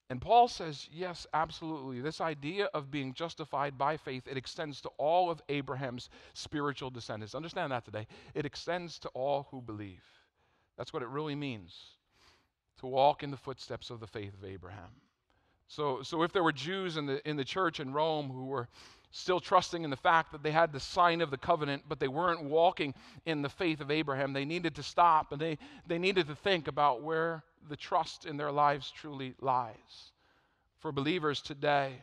And 0.10 0.22
Paul 0.22 0.48
says, 0.48 0.88
yes, 0.92 1.26
absolutely. 1.34 2.00
This 2.00 2.22
idea 2.22 2.66
of 2.76 2.92
being 2.92 3.14
justified 3.14 3.78
by 3.78 3.98
faith, 3.98 4.28
it 4.28 4.38
extends 4.38 4.80
to 4.82 4.90
all 4.98 5.32
of 5.32 5.42
Abraham's 5.50 6.10
spiritual 6.34 6.92
descendants. 6.92 7.34
Understand 7.34 7.72
that 7.72 7.86
today. 7.86 8.06
It 8.36 8.46
extends 8.46 9.00
to 9.00 9.10
all 9.10 9.48
who 9.50 9.62
believe. 9.62 10.04
That's 10.78 10.94
what 10.94 11.02
it 11.02 11.10
really 11.10 11.36
means 11.36 11.76
to 12.80 12.86
walk 12.86 13.24
in 13.24 13.32
the 13.32 13.38
footsteps 13.38 13.90
of 13.90 14.00
the 14.00 14.08
faith 14.08 14.34
of 14.34 14.46
Abraham. 14.46 14.92
So, 15.68 16.04
so 16.04 16.22
if 16.22 16.32
there 16.32 16.44
were 16.44 16.52
Jews 16.52 16.98
in 16.98 17.08
the, 17.08 17.28
in 17.28 17.36
the 17.36 17.46
church 17.46 17.80
in 17.80 17.92
Rome 17.92 18.30
who 18.30 18.46
were 18.46 18.68
still 19.16 19.40
trusting 19.40 19.86
in 19.86 19.90
the 19.90 19.96
fact 19.96 20.34
that 20.34 20.44
they 20.44 20.52
had 20.52 20.74
the 20.74 20.80
sign 20.80 21.22
of 21.22 21.32
the 21.32 21.38
covenant, 21.38 21.84
but 21.88 22.02
they 22.02 22.08
weren't 22.08 22.44
walking 22.44 22.94
in 23.26 23.42
the 23.42 23.50
faith 23.50 23.80
of 23.80 23.90
Abraham, 23.90 24.34
they 24.34 24.44
needed 24.44 24.76
to 24.76 24.84
stop 24.84 25.32
and 25.32 25.40
they, 25.40 25.58
they 25.88 25.98
needed 25.98 26.28
to 26.28 26.36
think 26.36 26.68
about 26.68 27.02
where 27.02 27.42
the 27.70 27.78
trust 27.78 28.26
in 28.26 28.36
their 28.36 28.52
lives 28.52 28.92
truly 28.92 29.34
lies. 29.40 30.12
For 30.80 30.92
believers 30.92 31.42
today 31.42 31.94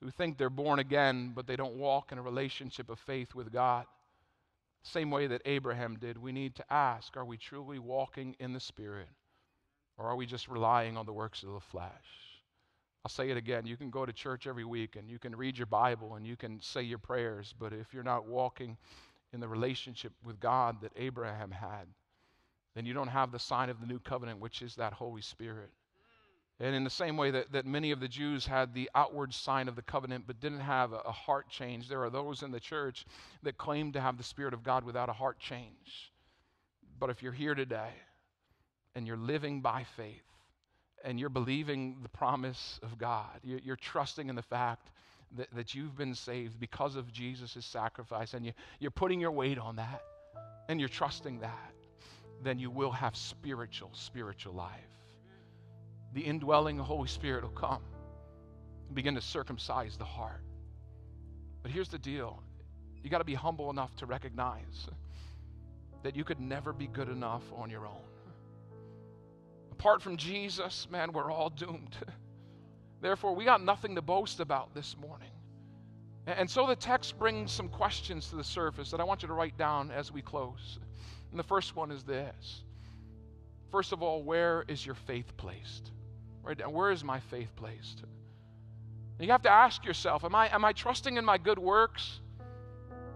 who 0.00 0.10
think 0.10 0.38
they're 0.38 0.48
born 0.48 0.78
again, 0.78 1.32
but 1.34 1.46
they 1.46 1.56
don't 1.56 1.76
walk 1.76 2.12
in 2.12 2.18
a 2.18 2.22
relationship 2.22 2.88
of 2.88 2.98
faith 2.98 3.34
with 3.34 3.52
God, 3.52 3.84
same 4.82 5.10
way 5.10 5.26
that 5.26 5.42
Abraham 5.44 5.98
did, 6.00 6.16
we 6.16 6.32
need 6.32 6.54
to 6.54 6.72
ask 6.72 7.14
are 7.18 7.26
we 7.26 7.36
truly 7.36 7.78
walking 7.78 8.34
in 8.38 8.54
the 8.54 8.60
Spirit, 8.60 9.08
or 9.98 10.06
are 10.06 10.16
we 10.16 10.24
just 10.24 10.48
relying 10.48 10.96
on 10.96 11.04
the 11.04 11.12
works 11.12 11.42
of 11.42 11.52
the 11.52 11.60
flesh? 11.60 12.27
I'll 13.08 13.24
say 13.24 13.30
it 13.30 13.38
again. 13.38 13.64
You 13.64 13.78
can 13.78 13.88
go 13.88 14.04
to 14.04 14.12
church 14.12 14.46
every 14.46 14.66
week 14.66 14.96
and 14.96 15.08
you 15.08 15.18
can 15.18 15.34
read 15.34 15.56
your 15.56 15.66
Bible 15.66 16.16
and 16.16 16.26
you 16.26 16.36
can 16.36 16.60
say 16.60 16.82
your 16.82 16.98
prayers, 16.98 17.54
but 17.58 17.72
if 17.72 17.94
you're 17.94 18.02
not 18.02 18.26
walking 18.26 18.76
in 19.32 19.40
the 19.40 19.48
relationship 19.48 20.12
with 20.22 20.38
God 20.40 20.82
that 20.82 20.92
Abraham 20.94 21.50
had, 21.50 21.86
then 22.74 22.84
you 22.84 22.92
don't 22.92 23.08
have 23.08 23.32
the 23.32 23.38
sign 23.38 23.70
of 23.70 23.80
the 23.80 23.86
new 23.86 23.98
covenant, 23.98 24.40
which 24.40 24.60
is 24.60 24.74
that 24.74 24.92
Holy 24.92 25.22
Spirit. 25.22 25.70
And 26.60 26.74
in 26.74 26.84
the 26.84 26.90
same 26.90 27.16
way 27.16 27.30
that, 27.30 27.50
that 27.52 27.64
many 27.64 27.92
of 27.92 28.00
the 28.00 28.08
Jews 28.08 28.44
had 28.44 28.74
the 28.74 28.90
outward 28.94 29.32
sign 29.32 29.68
of 29.68 29.74
the 29.74 29.80
covenant 29.80 30.24
but 30.26 30.38
didn't 30.38 30.60
have 30.60 30.92
a, 30.92 30.98
a 30.98 31.12
heart 31.12 31.48
change, 31.48 31.88
there 31.88 32.02
are 32.02 32.10
those 32.10 32.42
in 32.42 32.50
the 32.50 32.60
church 32.60 33.06
that 33.42 33.56
claim 33.56 33.90
to 33.92 34.02
have 34.02 34.18
the 34.18 34.22
Spirit 34.22 34.52
of 34.52 34.62
God 34.62 34.84
without 34.84 35.08
a 35.08 35.14
heart 35.14 35.38
change. 35.38 36.12
But 37.00 37.08
if 37.08 37.22
you're 37.22 37.32
here 37.32 37.54
today 37.54 37.94
and 38.94 39.06
you're 39.06 39.16
living 39.16 39.62
by 39.62 39.86
faith 39.96 40.28
and 41.04 41.18
you're 41.18 41.28
believing 41.28 41.98
the 42.02 42.08
promise 42.08 42.80
of 42.82 42.98
God, 42.98 43.40
you're, 43.42 43.60
you're 43.60 43.76
trusting 43.76 44.28
in 44.28 44.34
the 44.34 44.42
fact 44.42 44.90
that, 45.36 45.48
that 45.54 45.74
you've 45.74 45.96
been 45.96 46.14
saved 46.14 46.58
because 46.58 46.96
of 46.96 47.12
Jesus' 47.12 47.64
sacrifice, 47.64 48.34
and 48.34 48.44
you, 48.44 48.52
you're 48.78 48.90
putting 48.90 49.20
your 49.20 49.30
weight 49.30 49.58
on 49.58 49.76
that 49.76 50.02
and 50.68 50.80
you're 50.80 50.88
trusting 50.88 51.40
that 51.40 51.72
then 52.42 52.58
you 52.58 52.70
will 52.70 52.90
have 52.90 53.16
spiritual, 53.16 53.90
spiritual 53.92 54.54
life. 54.54 54.72
The 56.14 56.20
indwelling 56.20 56.78
Holy 56.78 57.08
Spirit 57.08 57.42
will 57.42 57.50
come 57.50 57.82
and 58.86 58.94
begin 58.94 59.14
to 59.14 59.20
circumcise 59.20 59.96
the 59.96 60.04
heart. 60.04 60.42
But 61.62 61.72
here's 61.72 61.88
the 61.88 61.98
deal 61.98 62.42
you 63.02 63.10
got 63.10 63.18
to 63.18 63.24
be 63.24 63.34
humble 63.34 63.70
enough 63.70 63.94
to 63.96 64.06
recognize 64.06 64.88
that 66.02 66.16
you 66.16 66.24
could 66.24 66.40
never 66.40 66.72
be 66.72 66.86
good 66.86 67.08
enough 67.08 67.42
on 67.54 67.70
your 67.70 67.86
own. 67.86 68.07
Apart 69.78 70.02
from 70.02 70.16
Jesus, 70.16 70.88
man, 70.90 71.12
we're 71.12 71.30
all 71.30 71.50
doomed. 71.50 71.96
Therefore, 73.00 73.36
we 73.36 73.44
got 73.44 73.62
nothing 73.62 73.94
to 73.94 74.02
boast 74.02 74.40
about 74.40 74.74
this 74.74 74.96
morning. 75.00 75.30
And 76.26 76.50
so 76.50 76.66
the 76.66 76.74
text 76.74 77.16
brings 77.16 77.52
some 77.52 77.68
questions 77.68 78.28
to 78.30 78.36
the 78.36 78.42
surface 78.42 78.90
that 78.90 78.98
I 78.98 79.04
want 79.04 79.22
you 79.22 79.28
to 79.28 79.34
write 79.34 79.56
down 79.56 79.92
as 79.92 80.10
we 80.10 80.20
close. 80.20 80.80
And 81.30 81.38
the 81.38 81.44
first 81.44 81.76
one 81.76 81.92
is 81.92 82.02
this 82.02 82.64
First 83.70 83.92
of 83.92 84.02
all, 84.02 84.24
where 84.24 84.64
is 84.66 84.84
your 84.84 84.96
faith 84.96 85.36
placed? 85.36 85.92
Right 86.42 86.58
now, 86.58 86.70
where 86.70 86.90
is 86.90 87.04
my 87.04 87.20
faith 87.20 87.54
placed? 87.54 88.02
You 89.20 89.30
have 89.30 89.42
to 89.42 89.50
ask 89.50 89.84
yourself 89.84 90.24
Am 90.24 90.34
I, 90.34 90.52
am 90.52 90.64
I 90.64 90.72
trusting 90.72 91.16
in 91.16 91.24
my 91.24 91.38
good 91.38 91.58
works? 91.58 92.18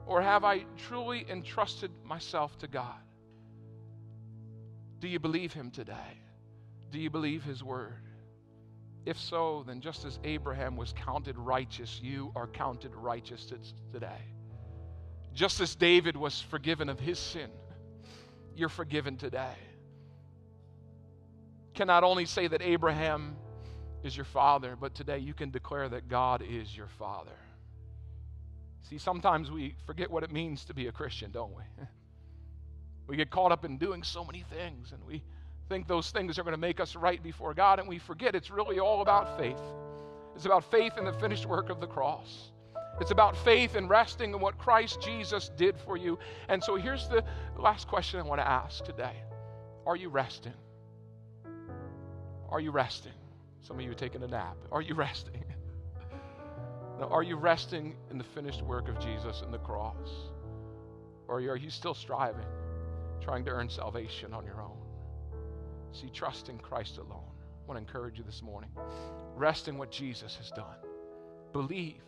Or 0.06 0.22
have 0.22 0.44
I 0.44 0.64
truly 0.86 1.26
entrusted 1.28 1.90
myself 2.04 2.56
to 2.58 2.68
God? 2.68 3.02
Do 5.00 5.08
you 5.08 5.18
believe 5.18 5.52
Him 5.52 5.72
today? 5.72 6.22
Do 6.92 7.00
you 7.00 7.10
believe 7.10 7.42
His 7.42 7.64
word? 7.64 7.96
If 9.04 9.18
so, 9.18 9.64
then 9.66 9.80
just 9.80 10.04
as 10.04 10.20
Abraham 10.22 10.76
was 10.76 10.92
counted 10.92 11.36
righteous, 11.36 12.00
you 12.00 12.30
are 12.36 12.46
counted 12.46 12.94
righteous 12.94 13.52
today. 13.92 14.20
Just 15.34 15.60
as 15.60 15.74
David 15.74 16.16
was 16.16 16.40
forgiven 16.40 16.88
of 16.88 17.00
his 17.00 17.18
sin, 17.18 17.50
you're 18.54 18.68
forgiven 18.68 19.16
today. 19.16 19.56
Can 21.74 21.86
not 21.86 22.04
only 22.04 22.26
say 22.26 22.46
that 22.46 22.62
Abraham 22.62 23.36
is 24.04 24.16
your 24.16 24.26
father, 24.26 24.76
but 24.78 24.94
today 24.94 25.18
you 25.18 25.34
can 25.34 25.50
declare 25.50 25.88
that 25.88 26.08
God 26.08 26.42
is 26.46 26.76
your 26.76 26.88
father. 26.98 27.30
See, 28.82 28.98
sometimes 28.98 29.50
we 29.50 29.74
forget 29.86 30.10
what 30.10 30.22
it 30.22 30.30
means 30.30 30.64
to 30.66 30.74
be 30.74 30.86
a 30.86 30.92
Christian, 30.92 31.30
don't 31.30 31.54
we? 31.54 31.62
We 33.08 33.16
get 33.16 33.30
caught 33.30 33.50
up 33.50 33.64
in 33.64 33.78
doing 33.78 34.04
so 34.04 34.24
many 34.24 34.44
things, 34.48 34.92
and 34.92 35.04
we 35.04 35.24
think 35.72 35.88
those 35.88 36.10
things 36.10 36.38
are 36.38 36.42
going 36.42 36.52
to 36.52 36.60
make 36.60 36.80
us 36.80 36.94
right 36.94 37.22
before 37.22 37.54
God, 37.54 37.78
and 37.78 37.88
we 37.88 37.98
forget 37.98 38.34
it's 38.34 38.50
really 38.50 38.78
all 38.78 39.00
about 39.00 39.38
faith. 39.38 39.56
It's 40.36 40.44
about 40.44 40.70
faith 40.70 40.98
in 40.98 41.06
the 41.06 41.14
finished 41.14 41.46
work 41.46 41.70
of 41.70 41.80
the 41.80 41.86
cross. 41.86 42.50
It's 43.00 43.10
about 43.10 43.34
faith 43.38 43.74
and 43.74 43.88
resting 43.88 44.34
in 44.34 44.40
what 44.40 44.58
Christ 44.58 45.00
Jesus 45.00 45.50
did 45.56 45.78
for 45.78 45.96
you. 45.96 46.18
And 46.50 46.62
so 46.62 46.76
here's 46.76 47.08
the 47.08 47.24
last 47.56 47.88
question 47.88 48.20
I 48.20 48.22
want 48.22 48.38
to 48.42 48.46
ask 48.46 48.84
today 48.84 49.16
Are 49.86 49.96
you 49.96 50.10
resting? 50.10 50.52
Are 52.50 52.60
you 52.60 52.70
resting? 52.70 53.12
Some 53.62 53.78
of 53.78 53.82
you 53.82 53.92
are 53.92 53.94
taking 53.94 54.22
a 54.22 54.26
nap. 54.26 54.58
Are 54.70 54.82
you 54.82 54.94
resting? 55.06 55.42
now, 57.00 57.08
are 57.08 57.22
you 57.22 57.36
resting 57.36 57.96
in 58.10 58.18
the 58.18 58.24
finished 58.24 58.60
work 58.60 58.88
of 58.90 59.00
Jesus 59.00 59.40
and 59.40 59.54
the 59.54 59.58
cross? 59.58 60.10
Or 61.28 61.36
are 61.36 61.56
you 61.56 61.70
still 61.70 61.94
striving, 61.94 62.44
trying 63.22 63.46
to 63.46 63.50
earn 63.52 63.70
salvation 63.70 64.34
on 64.34 64.44
your 64.44 64.60
own? 64.60 64.81
See, 65.92 66.08
trust 66.08 66.48
in 66.48 66.58
Christ 66.58 66.98
alone. 66.98 67.24
I 67.64 67.68
want 67.68 67.78
to 67.78 67.78
encourage 67.78 68.18
you 68.18 68.24
this 68.24 68.42
morning. 68.42 68.70
Rest 69.36 69.68
in 69.68 69.78
what 69.78 69.90
Jesus 69.90 70.36
has 70.36 70.50
done. 70.50 70.76
Believe 71.52 72.02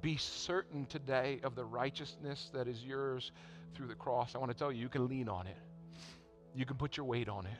be 0.00 0.16
certain 0.16 0.86
today 0.86 1.40
of 1.42 1.54
the 1.54 1.64
righteousness 1.64 2.50
that 2.54 2.68
is 2.68 2.82
yours 2.84 3.32
through 3.74 3.88
the 3.88 3.94
cross. 3.94 4.34
I 4.34 4.38
want 4.38 4.50
to 4.50 4.56
tell 4.56 4.72
you, 4.72 4.80
you 4.80 4.88
can 4.88 5.08
lean 5.08 5.28
on 5.28 5.46
it. 5.46 5.56
You 6.54 6.64
can 6.66 6.76
put 6.76 6.96
your 6.96 7.06
weight 7.06 7.28
on 7.28 7.46
it. 7.46 7.52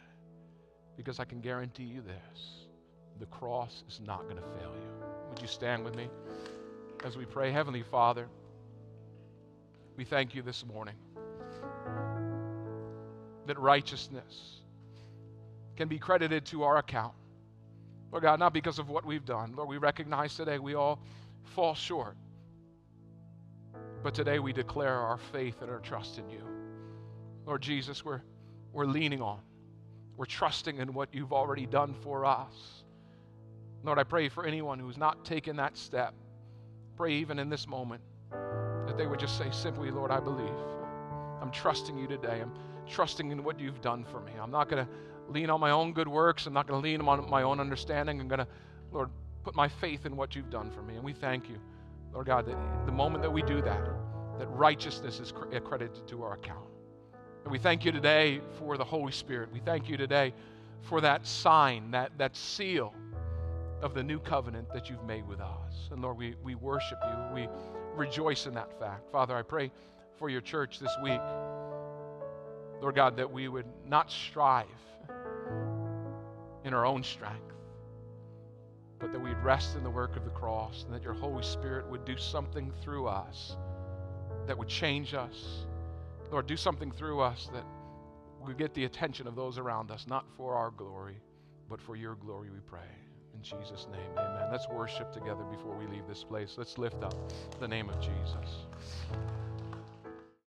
Because 0.97 1.21
I 1.21 1.25
can 1.25 1.41
guarantee 1.41 1.85
you 1.85 2.01
this 2.01 2.67
the 3.21 3.27
cross 3.27 3.83
is 3.89 4.01
not 4.01 4.23
going 4.25 4.37
to 4.37 4.43
fail 4.43 4.73
you. 4.75 5.05
Would 5.31 5.43
you 5.43 5.49
stand 5.49 5.85
with 5.85 5.95
me 5.97 6.09
as 7.05 7.17
we 7.17 7.25
pray? 7.25 7.51
Heavenly 7.51 7.83
Father, 7.83 8.29
We 9.99 10.05
thank 10.05 10.37
you 10.37 10.43
this 10.43 10.65
morning 10.65 10.95
that 13.47 13.59
righteousness 13.59 14.61
can 15.79 15.87
be 15.87 15.97
credited 15.97 16.45
to 16.45 16.65
our 16.65 16.79
account. 16.79 17.15
Lord 18.11 18.25
God, 18.25 18.41
not 18.41 18.53
because 18.53 18.81
of 18.81 18.89
what 18.89 19.07
we've 19.07 19.25
done. 19.25 19.55
Lord, 19.55 19.69
we 19.69 19.79
recognize 19.79 20.35
today 20.35 20.59
we 20.59 20.75
all 20.75 20.99
fall 21.55 21.73
short. 21.77 22.17
But 24.03 24.13
today 24.13 24.41
we 24.41 24.53
declare 24.53 24.95
our 24.95 25.19
faith 25.19 25.63
and 25.63 25.71
our 25.71 25.79
trust 25.79 26.19
in 26.19 26.29
you. 26.29 26.43
Lord 27.47 27.63
Jesus, 27.63 28.05
we're, 28.05 28.23
we're 28.73 28.87
leaning 28.87 29.23
on, 29.23 29.39
we're 30.17 30.27
trusting 30.27 30.79
in 30.79 30.93
what 30.95 31.11
you've 31.13 31.33
already 31.33 31.65
done 31.65 31.95
for 32.03 32.27
us. 32.27 32.83
Lord, 33.85 34.01
I 34.01 34.03
pray 34.03 34.29
for 34.29 34.45
anyone 34.45 34.81
who's 34.81 34.99
not 34.99 35.25
taken 35.25 35.55
that 35.57 35.77
step. 35.77 36.13
Pray 36.97 37.13
even 37.13 37.39
in 37.39 37.49
this 37.49 37.69
moment 37.69 38.03
that 38.33 38.97
they 38.97 39.07
would 39.07 39.21
just 39.21 39.39
say 39.39 39.49
simply, 39.53 39.93
Lord, 39.93 40.11
I 40.11 40.19
believe. 40.19 40.59
I'm 41.41 41.53
trusting 41.53 41.97
you 41.97 42.09
today. 42.09 42.41
I'm 42.43 42.53
trusting 42.85 43.31
in 43.31 43.45
what 43.45 43.61
you've 43.61 43.81
done 43.81 44.05
for 44.05 44.19
me. 44.21 44.33
I'm 44.43 44.51
not 44.51 44.69
going 44.69 44.85
to 44.85 44.93
lean 45.29 45.51
on 45.51 45.61
my 45.61 45.71
own 45.71 45.93
good 45.93 46.09
works. 46.09 46.47
I'm 46.47 46.53
not 46.53 46.67
going 46.67 46.83
to 46.83 46.89
lean 46.89 47.01
on 47.01 47.31
my 47.31 47.43
own 47.43 47.61
understanding. 47.61 48.21
I'm 48.21 48.29
going 48.29 48.41
to, 48.41 48.47
Lord, 48.93 49.11
put 49.45 49.55
my 49.55 49.69
faith 49.69 50.07
in 50.07 50.17
what 50.17 50.35
you've 50.35 50.51
done 50.51 50.71
for 50.71 50.83
me. 50.83 50.97
And 50.97 51.05
we 51.05 51.13
thank 51.13 51.49
you, 51.49 51.59
Lord 52.13 52.27
God, 52.27 52.47
that 52.47 52.87
the 52.87 52.93
moment 52.93 53.23
that 53.23 53.31
we 53.31 53.43
do 53.43 53.61
that, 53.63 53.81
that 54.39 54.49
righteousness 54.51 55.21
is 55.21 55.33
accredited 55.53 56.07
to 56.09 56.23
our 56.23 56.35
account. 56.35 56.67
And 57.45 57.53
we 57.53 57.59
thank 57.59 57.85
you 57.85 57.93
today 57.93 58.41
for 58.59 58.77
the 58.77 58.85
Holy 58.85 59.13
Spirit. 59.13 59.51
We 59.53 59.61
thank 59.61 59.89
you 59.89 59.97
today 59.97 60.35
for 60.83 61.01
that 61.01 61.27
sign, 61.27 61.91
that, 61.93 62.13
that 62.19 62.37
seal 62.37 62.95
of 63.81 63.95
the 63.95 64.03
new 64.03 64.19
covenant 64.19 64.73
that 64.73 64.91
you've 64.91 65.05
made 65.05 65.27
with 65.27 65.41
us. 65.41 65.89
And 65.91 66.03
Lord, 66.03 66.19
we, 66.19 66.35
we 66.43 66.55
worship 66.55 66.99
you. 67.03 67.35
We 67.35 67.49
rejoice 67.95 68.47
in 68.47 68.55
that 68.55 68.79
fact. 68.79 69.11
Father, 69.11 69.37
I 69.37 69.43
pray 69.43 69.71
for 70.19 70.29
your 70.29 70.41
church 70.41 70.79
this 70.79 70.95
week. 71.03 71.21
Lord 72.81 72.95
God, 72.95 73.17
that 73.17 73.31
we 73.31 73.49
would 73.49 73.67
not 73.87 74.11
strive 74.11 74.67
in 76.65 76.75
our 76.75 76.87
own 76.87 77.03
strength, 77.03 77.53
but 78.99 79.13
that 79.13 79.21
we'd 79.21 79.39
rest 79.39 79.77
in 79.77 79.83
the 79.83 79.91
work 79.91 80.17
of 80.17 80.25
the 80.25 80.31
cross 80.31 80.85
and 80.85 80.95
that 80.95 81.03
your 81.03 81.15
Holy 81.15 81.43
Spirit 81.43 81.89
would 81.89 82.05
do 82.05 82.17
something 82.17 82.73
through 82.83 83.07
us 83.07 83.57
that 84.47 84.57
would 84.57 84.69
change 84.69 85.15
us. 85.15 85.65
Lord, 86.31 86.47
do 86.47 86.57
something 86.57 86.91
through 86.91 87.21
us 87.21 87.49
that 87.53 87.65
would 88.45 88.59
get 88.59 88.75
the 88.75 88.85
attention 88.85 89.27
of 89.27 89.35
those 89.35 89.59
around 89.59 89.91
us, 89.91 90.07
not 90.07 90.25
for 90.37 90.55
our 90.55 90.71
glory, 90.71 91.21
but 91.69 91.81
for 91.81 91.97
your 91.97 92.15
glory, 92.15 92.51
we 92.51 92.61
pray. 92.61 92.81
In 93.35 93.43
Jesus' 93.43 93.87
name, 93.91 94.11
amen. 94.17 94.49
Let's 94.51 94.69
worship 94.69 95.13
together 95.13 95.45
before 95.45 95.77
we 95.77 95.87
leave 95.87 96.07
this 96.09 96.25
place. 96.25 96.55
Let's 96.57 96.77
lift 96.79 97.03
up 97.03 97.15
the 97.61 97.69
name 97.69 97.89
of 97.89 98.01
Jesus. 98.01 98.67